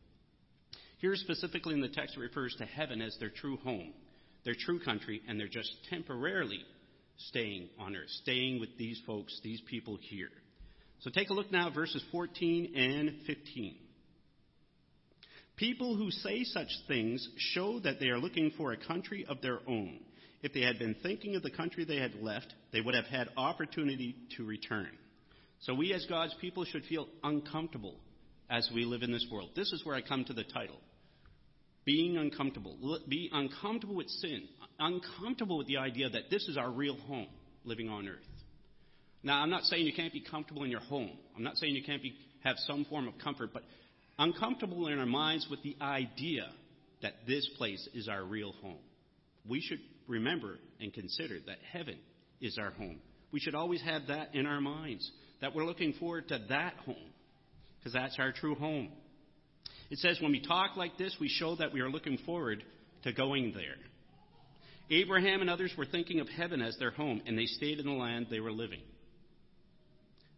Here, 0.98 1.14
specifically 1.14 1.74
in 1.74 1.80
the 1.80 1.88
text, 1.88 2.16
it 2.16 2.20
refers 2.20 2.54
to 2.56 2.64
heaven 2.64 3.00
as 3.00 3.16
their 3.18 3.30
true 3.30 3.56
home, 3.58 3.92
their 4.44 4.56
true 4.58 4.80
country, 4.80 5.22
and 5.28 5.38
they're 5.38 5.46
just 5.46 5.72
temporarily 5.88 6.60
staying 7.16 7.68
on 7.78 7.96
earth, 7.96 8.10
staying 8.22 8.60
with 8.60 8.76
these 8.78 9.00
folks, 9.06 9.40
these 9.42 9.60
people 9.62 9.98
here. 10.00 10.30
So 11.00 11.10
take 11.10 11.30
a 11.30 11.34
look 11.34 11.52
now 11.52 11.68
at 11.68 11.74
verses 11.74 12.04
14 12.10 12.74
and 12.74 13.14
15. 13.26 13.76
People 15.56 15.96
who 15.96 16.10
say 16.10 16.44
such 16.44 16.68
things 16.86 17.28
show 17.36 17.80
that 17.80 18.00
they 18.00 18.08
are 18.08 18.18
looking 18.18 18.52
for 18.56 18.72
a 18.72 18.76
country 18.76 19.24
of 19.28 19.40
their 19.40 19.58
own. 19.68 20.00
If 20.42 20.52
they 20.52 20.60
had 20.60 20.78
been 20.78 20.96
thinking 21.02 21.34
of 21.36 21.42
the 21.42 21.50
country 21.50 21.84
they 21.84 21.96
had 21.96 22.14
left, 22.20 22.52
they 22.72 22.80
would 22.80 22.94
have 22.94 23.06
had 23.06 23.28
opportunity 23.36 24.16
to 24.36 24.44
return. 24.44 24.88
So 25.60 25.74
we 25.74 25.92
as 25.92 26.06
God's 26.06 26.34
people 26.40 26.64
should 26.64 26.84
feel 26.84 27.08
uncomfortable 27.24 27.96
as 28.50 28.68
we 28.74 28.84
live 28.84 29.02
in 29.02 29.12
this 29.12 29.26
world. 29.30 29.50
This 29.54 29.72
is 29.72 29.84
where 29.84 29.94
I 29.94 30.00
come 30.00 30.24
to 30.24 30.32
the 30.32 30.44
title. 30.44 30.80
Being 31.84 32.16
uncomfortable. 32.16 32.98
Be 33.08 33.30
uncomfortable 33.32 33.94
with 33.94 34.08
sin. 34.08 34.48
Uncomfortable 34.78 35.58
with 35.58 35.66
the 35.66 35.78
idea 35.78 36.08
that 36.10 36.30
this 36.30 36.46
is 36.48 36.56
our 36.56 36.70
real 36.70 36.96
home, 36.96 37.28
living 37.64 37.88
on 37.88 38.08
earth. 38.08 38.18
Now, 39.22 39.42
I'm 39.42 39.50
not 39.50 39.64
saying 39.64 39.86
you 39.86 39.92
can't 39.92 40.12
be 40.12 40.22
comfortable 40.22 40.64
in 40.64 40.70
your 40.70 40.80
home. 40.80 41.10
I'm 41.36 41.42
not 41.42 41.56
saying 41.56 41.74
you 41.74 41.82
can't 41.82 42.02
be, 42.02 42.14
have 42.44 42.56
some 42.58 42.84
form 42.84 43.08
of 43.08 43.14
comfort, 43.18 43.50
but 43.52 43.62
uncomfortable 44.18 44.88
in 44.88 44.98
our 44.98 45.06
minds 45.06 45.46
with 45.50 45.62
the 45.62 45.76
idea 45.80 46.46
that 47.02 47.14
this 47.26 47.48
place 47.56 47.88
is 47.94 48.08
our 48.08 48.24
real 48.24 48.52
home. 48.62 48.78
We 49.48 49.60
should 49.60 49.80
remember 50.06 50.58
and 50.80 50.92
consider 50.92 51.38
that 51.46 51.58
heaven 51.72 51.98
is 52.40 52.58
our 52.58 52.70
home. 52.70 53.00
We 53.32 53.40
should 53.40 53.54
always 53.54 53.82
have 53.82 54.08
that 54.08 54.34
in 54.34 54.46
our 54.46 54.60
minds, 54.60 55.10
that 55.40 55.54
we're 55.54 55.64
looking 55.64 55.94
forward 55.94 56.28
to 56.28 56.38
that 56.48 56.74
home, 56.84 56.96
because 57.78 57.92
that's 57.92 58.18
our 58.18 58.32
true 58.32 58.54
home. 58.54 58.88
It 59.90 59.98
says 59.98 60.18
when 60.20 60.32
we 60.32 60.40
talk 60.40 60.76
like 60.76 60.98
this, 60.98 61.16
we 61.20 61.28
show 61.28 61.56
that 61.56 61.72
we 61.72 61.80
are 61.80 61.90
looking 61.90 62.18
forward 62.26 62.62
to 63.04 63.12
going 63.12 63.52
there. 63.54 63.76
Abraham 64.90 65.40
and 65.40 65.50
others 65.50 65.72
were 65.76 65.86
thinking 65.86 66.20
of 66.20 66.28
heaven 66.28 66.62
as 66.62 66.76
their 66.78 66.90
home, 66.90 67.22
and 67.26 67.38
they 67.38 67.46
stayed 67.46 67.78
in 67.78 67.86
the 67.86 67.92
land 67.92 68.26
they 68.30 68.40
were 68.40 68.52
living. 68.52 68.80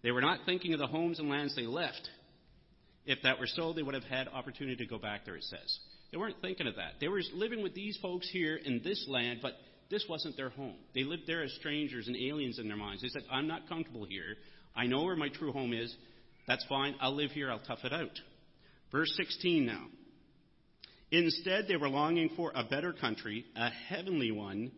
They 0.03 0.11
were 0.11 0.21
not 0.21 0.41
thinking 0.47 0.73
of 0.73 0.81
the 0.81 0.87
homes 0.87 1.19
and 1.19 1.29
lands 1.29 1.55
they 1.55 1.67
left. 1.67 2.09
If 3.07 3.19
that 3.23 3.39
were 3.39 3.47
so, 3.47 3.73
they 3.73 3.83
would 3.83 3.95
have 3.95 4.05
had 4.05 4.29
opportunity 4.29 4.77
to 4.77 4.87
go 4.87 4.99
back 4.99 5.25
there, 5.25 5.37
it 5.37 5.45
says. 5.45 5.79
They 6.11 6.19
weren't 6.19 6.41
thinking 6.43 6.67
of 6.67 6.77
that. 6.77 6.95
They 7.01 7.09
were 7.09 7.23
living 7.35 7.63
with 7.63 7.75
these 7.75 7.99
folks 8.03 8.29
here 8.31 8.57
in 8.57 8.83
this 8.83 9.07
land, 9.09 9.41
but 9.43 9.53
this 9.91 10.05
wasn't 10.09 10.37
their 10.37 10.51
home. 10.51 10.77
They 10.95 11.05
lived 11.05 11.23
there 11.27 11.43
as 11.43 11.53
strangers 11.55 12.09
and 12.09 12.17
aliens 12.17 12.59
in 12.59 12.69
their 12.69 12.77
minds. 12.77 13.03
They 13.03 13.09
said, 13.09 13.23
I'm 13.31 13.47
not 13.47 13.69
comfortable 13.69 14.05
here. 14.05 14.37
I 14.75 14.87
know 14.87 15.05
where 15.05 15.17
my 15.17 15.29
true 15.29 15.53
home 15.53 15.73
is. 15.73 15.95
That's 16.51 16.65
fine. 16.65 16.97
I'll 17.01 17.15
live 17.15 17.31
here. 17.31 17.49
I'll 17.49 17.61
tough 17.61 17.85
it 17.85 17.93
out. 17.93 18.19
Verse 18.91 19.13
16 19.17 19.67
now. 19.67 19.85
Instead, 21.13 21.67
they 21.69 21.77
were 21.77 21.89
longing 21.89 22.29
for 22.35 22.51
a 22.57 22.65
better 22.65 22.93
country, 22.93 23.45
a 23.55 23.71
heavenly 23.71 24.33
one. 24.33 24.73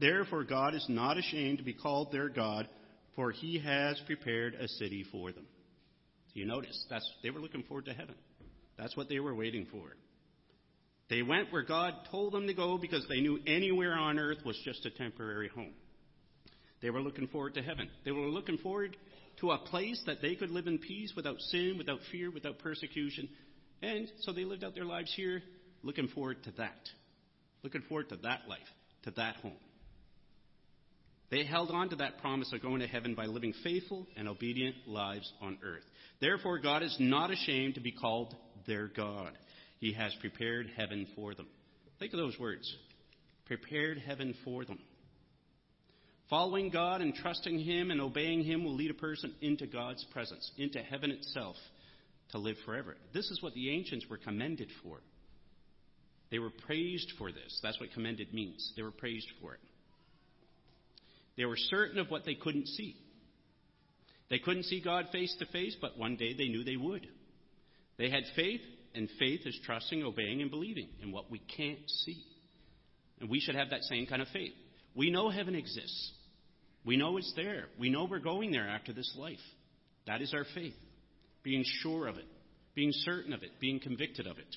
Therefore, 0.00 0.44
God 0.44 0.76
is 0.76 0.86
not 0.88 1.18
ashamed 1.18 1.58
to 1.58 1.64
be 1.64 1.72
called 1.72 2.12
their 2.12 2.28
God, 2.28 2.68
for 3.16 3.32
he 3.32 3.58
has 3.58 4.00
prepared 4.06 4.54
a 4.54 4.68
city 4.68 5.04
for 5.10 5.32
them. 5.32 5.44
So 6.28 6.34
you 6.34 6.46
notice, 6.46 6.86
that's, 6.88 7.10
they 7.24 7.30
were 7.30 7.40
looking 7.40 7.64
forward 7.64 7.86
to 7.86 7.94
heaven. 7.94 8.14
That's 8.78 8.96
what 8.96 9.08
they 9.08 9.18
were 9.18 9.34
waiting 9.34 9.66
for. 9.72 9.96
They 11.10 11.22
went 11.22 11.52
where 11.52 11.64
God 11.64 11.94
told 12.12 12.32
them 12.32 12.46
to 12.46 12.54
go 12.54 12.78
because 12.78 13.04
they 13.08 13.20
knew 13.20 13.40
anywhere 13.44 13.94
on 13.94 14.20
earth 14.20 14.38
was 14.46 14.56
just 14.64 14.86
a 14.86 14.90
temporary 14.90 15.48
home. 15.48 15.74
They 16.80 16.90
were 16.90 17.00
looking 17.00 17.26
forward 17.26 17.54
to 17.54 17.62
heaven. 17.62 17.90
They 18.04 18.12
were 18.12 18.28
looking 18.28 18.58
forward 18.58 18.96
to 19.40 19.52
a 19.52 19.58
place 19.58 20.02
that 20.06 20.20
they 20.20 20.34
could 20.34 20.50
live 20.50 20.66
in 20.66 20.78
peace 20.78 21.12
without 21.14 21.40
sin, 21.40 21.76
without 21.78 22.00
fear, 22.10 22.30
without 22.30 22.58
persecution. 22.58 23.28
And 23.82 24.10
so 24.20 24.32
they 24.32 24.44
lived 24.44 24.64
out 24.64 24.74
their 24.74 24.84
lives 24.84 25.12
here 25.14 25.42
looking 25.82 26.08
forward 26.08 26.42
to 26.44 26.50
that. 26.58 26.88
Looking 27.62 27.82
forward 27.82 28.08
to 28.10 28.16
that 28.16 28.48
life, 28.48 28.58
to 29.04 29.10
that 29.12 29.36
home. 29.36 29.52
They 31.30 31.44
held 31.44 31.70
on 31.70 31.90
to 31.90 31.96
that 31.96 32.18
promise 32.18 32.50
of 32.52 32.62
going 32.62 32.80
to 32.80 32.86
heaven 32.86 33.14
by 33.14 33.26
living 33.26 33.52
faithful 33.62 34.06
and 34.16 34.28
obedient 34.28 34.76
lives 34.86 35.30
on 35.40 35.58
earth. 35.62 35.84
Therefore, 36.20 36.58
God 36.58 36.82
is 36.82 36.96
not 36.98 37.30
ashamed 37.30 37.74
to 37.74 37.80
be 37.80 37.92
called 37.92 38.34
their 38.66 38.88
God. 38.88 39.32
He 39.78 39.92
has 39.92 40.14
prepared 40.20 40.70
heaven 40.76 41.06
for 41.14 41.34
them. 41.34 41.46
Think 41.98 42.12
of 42.12 42.18
those 42.18 42.38
words 42.38 42.74
prepared 43.46 43.98
heaven 43.98 44.34
for 44.44 44.64
them. 44.64 44.78
Following 46.30 46.68
God 46.68 47.00
and 47.00 47.14
trusting 47.14 47.58
Him 47.58 47.90
and 47.90 48.00
obeying 48.00 48.44
Him 48.44 48.64
will 48.64 48.74
lead 48.74 48.90
a 48.90 48.94
person 48.94 49.34
into 49.40 49.66
God's 49.66 50.04
presence, 50.12 50.50
into 50.58 50.80
heaven 50.80 51.10
itself, 51.10 51.56
to 52.32 52.38
live 52.38 52.56
forever. 52.66 52.96
This 53.14 53.30
is 53.30 53.42
what 53.42 53.54
the 53.54 53.70
ancients 53.70 54.06
were 54.10 54.18
commended 54.18 54.68
for. 54.82 54.98
They 56.30 56.38
were 56.38 56.50
praised 56.66 57.12
for 57.16 57.32
this. 57.32 57.58
That's 57.62 57.80
what 57.80 57.92
commended 57.92 58.34
means. 58.34 58.72
They 58.76 58.82
were 58.82 58.90
praised 58.90 59.28
for 59.40 59.54
it. 59.54 59.60
They 61.38 61.46
were 61.46 61.56
certain 61.56 61.98
of 61.98 62.10
what 62.10 62.26
they 62.26 62.34
couldn't 62.34 62.66
see. 62.66 62.96
They 64.28 64.38
couldn't 64.38 64.64
see 64.64 64.82
God 64.82 65.06
face 65.10 65.34
to 65.38 65.46
face, 65.46 65.74
but 65.80 65.96
one 65.96 66.16
day 66.16 66.34
they 66.34 66.48
knew 66.48 66.64
they 66.64 66.76
would. 66.76 67.06
They 67.96 68.10
had 68.10 68.24
faith, 68.36 68.60
and 68.94 69.08
faith 69.18 69.40
is 69.46 69.58
trusting, 69.64 70.02
obeying, 70.02 70.42
and 70.42 70.50
believing 70.50 70.88
in 71.02 71.10
what 71.10 71.30
we 71.30 71.38
can't 71.38 71.88
see. 72.04 72.22
And 73.20 73.30
we 73.30 73.40
should 73.40 73.54
have 73.54 73.70
that 73.70 73.84
same 73.84 74.06
kind 74.06 74.20
of 74.20 74.28
faith. 74.28 74.52
We 74.94 75.10
know 75.10 75.30
heaven 75.30 75.54
exists. 75.54 76.12
We 76.88 76.96
know 76.96 77.18
it's 77.18 77.34
there. 77.36 77.66
We 77.78 77.90
know 77.90 78.08
we're 78.10 78.18
going 78.18 78.50
there 78.50 78.66
after 78.66 78.94
this 78.94 79.14
life. 79.18 79.36
That 80.06 80.22
is 80.22 80.32
our 80.32 80.46
faith. 80.54 80.72
Being 81.42 81.62
sure 81.82 82.08
of 82.08 82.16
it, 82.16 82.24
being 82.74 82.92
certain 82.92 83.34
of 83.34 83.42
it, 83.42 83.50
being 83.60 83.78
convicted 83.78 84.26
of 84.26 84.38
it. 84.38 84.56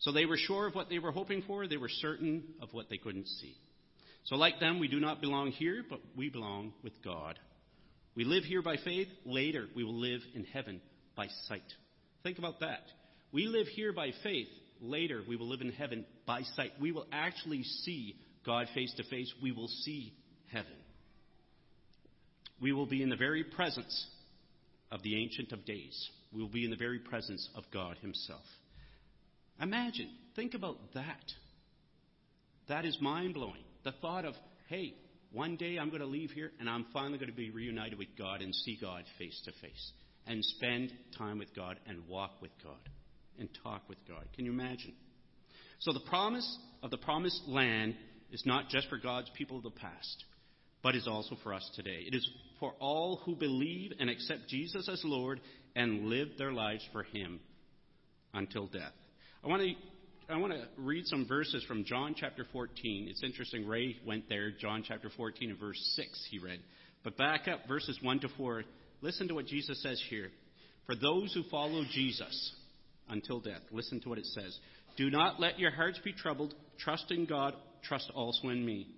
So 0.00 0.12
they 0.12 0.26
were 0.26 0.36
sure 0.36 0.66
of 0.66 0.74
what 0.74 0.90
they 0.90 0.98
were 0.98 1.10
hoping 1.10 1.42
for, 1.46 1.66
they 1.66 1.78
were 1.78 1.88
certain 1.88 2.44
of 2.60 2.68
what 2.72 2.90
they 2.90 2.98
couldn't 2.98 3.26
see. 3.28 3.56
So, 4.24 4.36
like 4.36 4.60
them, 4.60 4.78
we 4.78 4.88
do 4.88 5.00
not 5.00 5.22
belong 5.22 5.52
here, 5.52 5.82
but 5.88 6.00
we 6.14 6.28
belong 6.28 6.74
with 6.84 6.92
God. 7.02 7.38
We 8.14 8.24
live 8.24 8.44
here 8.44 8.60
by 8.60 8.76
faith. 8.84 9.08
Later, 9.24 9.68
we 9.74 9.84
will 9.84 9.98
live 9.98 10.20
in 10.34 10.44
heaven 10.44 10.82
by 11.16 11.28
sight. 11.46 11.62
Think 12.24 12.36
about 12.36 12.60
that. 12.60 12.82
We 13.32 13.46
live 13.46 13.68
here 13.68 13.94
by 13.94 14.10
faith. 14.22 14.48
Later, 14.82 15.22
we 15.26 15.36
will 15.36 15.48
live 15.48 15.62
in 15.62 15.72
heaven 15.72 16.04
by 16.26 16.42
sight. 16.56 16.72
We 16.78 16.92
will 16.92 17.06
actually 17.10 17.62
see 17.62 18.16
God 18.44 18.66
face 18.74 18.92
to 18.98 19.04
face. 19.04 19.32
We 19.42 19.52
will 19.52 19.68
see 19.68 20.12
heaven. 20.52 20.74
We 22.60 22.72
will 22.72 22.86
be 22.86 23.02
in 23.02 23.08
the 23.08 23.16
very 23.16 23.44
presence 23.44 24.06
of 24.90 25.02
the 25.02 25.20
Ancient 25.20 25.52
of 25.52 25.64
Days. 25.64 26.10
We 26.32 26.40
will 26.40 26.48
be 26.48 26.64
in 26.64 26.70
the 26.70 26.76
very 26.76 26.98
presence 26.98 27.48
of 27.54 27.64
God 27.72 27.96
Himself. 28.00 28.44
Imagine, 29.60 30.10
think 30.36 30.54
about 30.54 30.76
that. 30.94 31.32
That 32.68 32.84
is 32.84 32.98
mind 33.00 33.34
blowing. 33.34 33.62
The 33.84 33.92
thought 33.92 34.24
of, 34.24 34.34
hey, 34.68 34.94
one 35.32 35.56
day 35.56 35.78
I'm 35.78 35.88
going 35.88 36.00
to 36.00 36.06
leave 36.06 36.30
here 36.30 36.52
and 36.58 36.68
I'm 36.68 36.86
finally 36.92 37.18
going 37.18 37.30
to 37.30 37.36
be 37.36 37.50
reunited 37.50 37.98
with 37.98 38.08
God 38.16 38.40
and 38.40 38.54
see 38.54 38.78
God 38.80 39.04
face 39.18 39.40
to 39.44 39.52
face 39.60 39.92
and 40.26 40.44
spend 40.44 40.92
time 41.16 41.38
with 41.38 41.54
God 41.54 41.78
and 41.86 42.06
walk 42.08 42.40
with 42.40 42.50
God 42.62 42.76
and 43.38 43.48
talk 43.62 43.88
with 43.88 43.98
God. 44.06 44.24
Can 44.34 44.44
you 44.44 44.52
imagine? 44.52 44.92
So 45.80 45.92
the 45.92 46.00
promise 46.00 46.58
of 46.82 46.90
the 46.90 46.98
promised 46.98 47.42
land 47.46 47.94
is 48.30 48.42
not 48.44 48.68
just 48.68 48.88
for 48.88 48.98
God's 48.98 49.30
people 49.34 49.56
of 49.58 49.62
the 49.62 49.70
past, 49.70 50.24
but 50.82 50.94
is 50.94 51.08
also 51.08 51.36
for 51.42 51.54
us 51.54 51.68
today. 51.74 52.04
It 52.06 52.14
is 52.14 52.28
for 52.60 52.74
all 52.80 53.16
who 53.24 53.36
believe 53.36 53.92
and 54.00 54.10
accept 54.10 54.48
Jesus 54.48 54.88
as 54.88 55.02
Lord 55.04 55.40
and 55.76 56.06
live 56.06 56.28
their 56.38 56.52
lives 56.52 56.86
for 56.92 57.02
Him. 57.02 57.40
until 58.34 58.66
death. 58.66 58.92
I 59.44 59.48
want 59.48 59.62
to 59.62 59.72
I 60.30 60.36
want 60.36 60.52
to 60.52 60.62
read 60.76 61.06
some 61.06 61.26
verses 61.26 61.64
from 61.64 61.84
John 61.84 62.14
chapter 62.14 62.44
14. 62.52 63.08
It's 63.08 63.22
interesting, 63.22 63.66
Ray 63.66 63.96
went 64.06 64.28
there, 64.28 64.50
John 64.50 64.84
chapter 64.86 65.10
14 65.16 65.50
and 65.50 65.58
verse 65.58 65.78
6 65.96 66.28
he 66.30 66.38
read. 66.38 66.60
But 67.02 67.16
back 67.16 67.48
up 67.48 67.66
verses 67.66 67.98
1 68.02 68.20
to 68.20 68.28
4. 68.36 68.62
Listen 69.00 69.28
to 69.28 69.34
what 69.34 69.46
Jesus 69.46 69.82
says 69.82 70.02
here. 70.10 70.28
For 70.84 70.94
those 70.94 71.32
who 71.32 71.44
follow 71.50 71.82
Jesus 71.90 72.52
until 73.08 73.40
death, 73.40 73.62
listen 73.70 74.00
to 74.02 74.10
what 74.10 74.18
it 74.18 74.26
says. 74.26 74.58
Do 74.98 75.08
not 75.08 75.40
let 75.40 75.58
your 75.58 75.70
hearts 75.70 75.98
be 76.04 76.12
troubled. 76.12 76.54
Trust 76.78 77.10
in 77.10 77.24
God. 77.24 77.54
Trust 77.82 78.10
also 78.14 78.48
in 78.48 78.66
me. 78.66 78.88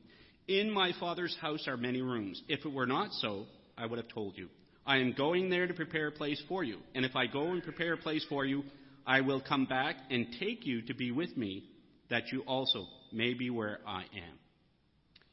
In 0.50 0.68
my 0.68 0.90
Father's 0.98 1.36
house 1.40 1.68
are 1.68 1.76
many 1.76 2.02
rooms. 2.02 2.42
If 2.48 2.66
it 2.66 2.72
were 2.72 2.84
not 2.84 3.12
so, 3.12 3.46
I 3.78 3.86
would 3.86 3.98
have 4.00 4.08
told 4.08 4.36
you. 4.36 4.48
I 4.84 4.96
am 4.96 5.12
going 5.12 5.48
there 5.48 5.68
to 5.68 5.74
prepare 5.74 6.08
a 6.08 6.12
place 6.12 6.42
for 6.48 6.64
you. 6.64 6.78
And 6.92 7.04
if 7.04 7.14
I 7.14 7.28
go 7.28 7.52
and 7.52 7.62
prepare 7.62 7.92
a 7.92 7.96
place 7.96 8.26
for 8.28 8.44
you, 8.44 8.64
I 9.06 9.20
will 9.20 9.40
come 9.40 9.66
back 9.66 9.94
and 10.10 10.26
take 10.40 10.66
you 10.66 10.82
to 10.82 10.94
be 10.94 11.12
with 11.12 11.36
me, 11.36 11.66
that 12.08 12.32
you 12.32 12.40
also 12.48 12.86
may 13.12 13.32
be 13.32 13.48
where 13.48 13.78
I 13.86 14.00
am. 14.00 14.38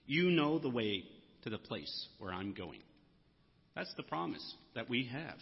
You 0.06 0.30
know 0.30 0.60
the 0.60 0.70
way 0.70 1.04
to 1.46 1.50
the 1.50 1.58
place 1.58 2.08
where 2.20 2.32
I'm 2.32 2.54
going. 2.54 2.84
That's 3.76 3.94
the 3.98 4.04
promise 4.04 4.54
that 4.76 4.88
we 4.88 5.10
have. 5.12 5.40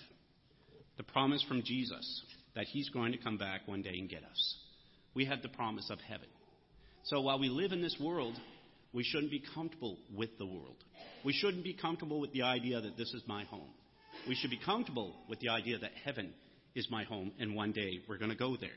The 0.96 1.04
promise 1.04 1.44
from 1.50 1.64
Jesus 1.64 2.24
that 2.56 2.68
he's 2.68 2.88
going 2.92 3.12
to 3.12 3.18
come 3.18 3.38
back 3.38 3.68
one 3.68 3.82
day 3.82 3.98
and 4.00 4.10
get 4.10 4.24
us. 4.24 4.56
We 5.14 5.26
have 5.26 5.42
the 5.42 5.50
promise 5.50 5.90
of 5.90 6.00
heaven. 6.00 6.30
So 7.04 7.20
while 7.20 7.40
we 7.40 7.50
live 7.50 7.74
in 7.74 7.82
this 7.82 7.98
world, 8.00 8.40
we 8.96 9.04
shouldn't 9.04 9.30
be 9.30 9.44
comfortable 9.54 9.98
with 10.16 10.38
the 10.38 10.46
world. 10.46 10.82
We 11.26 11.34
shouldn't 11.34 11.66
be 11.66 11.74
comfortable 11.74 12.22
with 12.22 12.32
the 12.32 12.44
idea 12.44 12.80
that 12.80 12.98
this 12.98 13.14
is 13.14 13.22
my 13.28 13.44
home. 13.44 13.70
We 14.28 14.36
should 14.36 14.50
be 14.50 14.60
comfortable 14.64 15.14
with 15.30 15.42
the 15.42 15.50
idea 15.50 15.78
that 15.78 15.92
heaven 16.06 16.34
is 16.76 16.88
my 16.90 17.04
home 17.04 17.34
and 17.38 17.56
one 17.56 17.74
day 17.74 18.00
we're 18.08 18.18
going 18.18 18.32
to 18.32 18.38
go 18.38 18.56
there. 18.56 18.70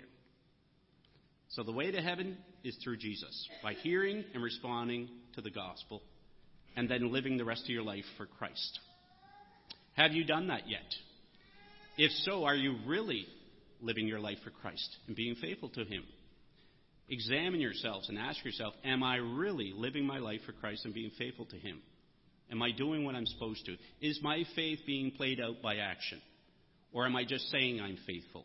So 1.51 1.63
the 1.63 1.73
way 1.73 1.93
to 1.93 2.03
heaven 2.03 2.37
is 2.65 2.77
through 2.83 2.99
Jesus, 2.99 3.49
by 3.63 3.75
hearing 3.75 4.25
and 4.35 4.43
responding 4.43 5.09
to 5.37 5.41
the 5.41 5.51
gospel, 5.51 6.03
and 6.77 6.91
then 6.91 7.13
living 7.13 7.39
the 7.39 7.45
rest 7.45 7.63
of 7.63 7.71
your 7.71 7.85
life 7.85 8.05
for 8.17 8.27
Christ. 8.27 8.81
Have 9.95 10.13
you 10.13 10.25
done 10.25 10.49
that 10.49 10.69
yet? 10.69 10.95
If 11.97 12.11
so, 12.25 12.45
are 12.45 12.57
you 12.57 12.77
really 12.87 13.25
living 13.81 14.07
your 14.07 14.21
life 14.21 14.39
for 14.45 14.51
Christ 14.51 14.97
and 15.07 15.17
being 15.17 15.37
faithful 15.37 15.71
to 15.71 15.85
Him? 15.85 16.03
Examine 17.09 17.61
yourselves 17.61 18.09
and 18.09 18.19
ask 18.19 18.45
yourself 18.45 18.75
Am 18.85 19.03
I 19.03 19.17
really 19.17 19.73
living 19.75 20.07
my 20.07 20.19
life 20.19 20.41
for 20.45 20.53
Christ 20.53 20.85
and 20.85 20.95
being 20.95 21.11
faithful 21.19 21.47
to 21.47 21.57
Him? 21.57 21.81
Am 22.51 22.63
I 22.63 22.71
doing 22.71 23.05
what 23.05 23.15
I'm 23.15 23.27
supposed 23.27 23.65
to? 23.67 23.77
Is 24.01 24.21
my 24.23 24.45
faith 24.55 24.81
being 24.87 25.11
played 25.13 25.41
out 25.41 25.63
by 25.63 25.77
action? 25.77 26.21
Or 26.93 27.07
am 27.07 27.17
I 27.17 27.25
just 27.25 27.51
saying 27.51 27.81
I'm 27.81 27.99
faithful? 28.07 28.45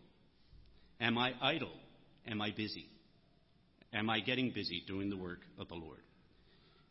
Am 0.99 1.17
I 1.17 1.33
idle? 1.41 1.71
Am 2.27 2.41
I 2.41 2.51
busy? 2.51 2.85
Am 3.93 4.09
I 4.09 4.19
getting 4.19 4.51
busy 4.51 4.83
doing 4.87 5.09
the 5.09 5.17
work 5.17 5.39
of 5.59 5.67
the 5.67 5.75
Lord? 5.75 5.99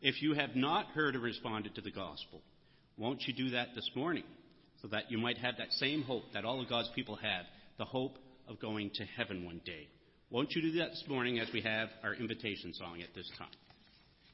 If 0.01 0.21
you 0.21 0.33
have 0.33 0.55
not 0.55 0.87
heard 0.87 1.15
or 1.15 1.19
responded 1.19 1.75
to 1.75 1.81
the 1.81 1.91
gospel, 1.91 2.41
won't 2.97 3.23
you 3.23 3.33
do 3.33 3.51
that 3.51 3.69
this 3.75 3.89
morning 3.95 4.23
so 4.81 4.87
that 4.89 5.09
you 5.09 5.17
might 5.17 5.37
have 5.37 5.55
that 5.57 5.71
same 5.73 6.03
hope 6.03 6.23
that 6.33 6.45
all 6.45 6.61
of 6.61 6.69
God's 6.69 6.89
people 6.95 7.15
have, 7.15 7.45
the 7.77 7.85
hope 7.85 8.17
of 8.47 8.59
going 8.59 8.91
to 8.95 9.05
heaven 9.05 9.45
one 9.45 9.61
day? 9.65 9.87
Won't 10.33 10.55
you 10.55 10.63
do 10.63 10.71
that 10.79 10.89
this 10.89 11.03
morning 11.07 11.37
as 11.37 11.47
we 11.53 11.61
have 11.61 11.89
our 12.03 12.15
invitation 12.15 12.73
song 12.73 13.03
at 13.03 13.13
this 13.13 13.29
time? 13.37 13.47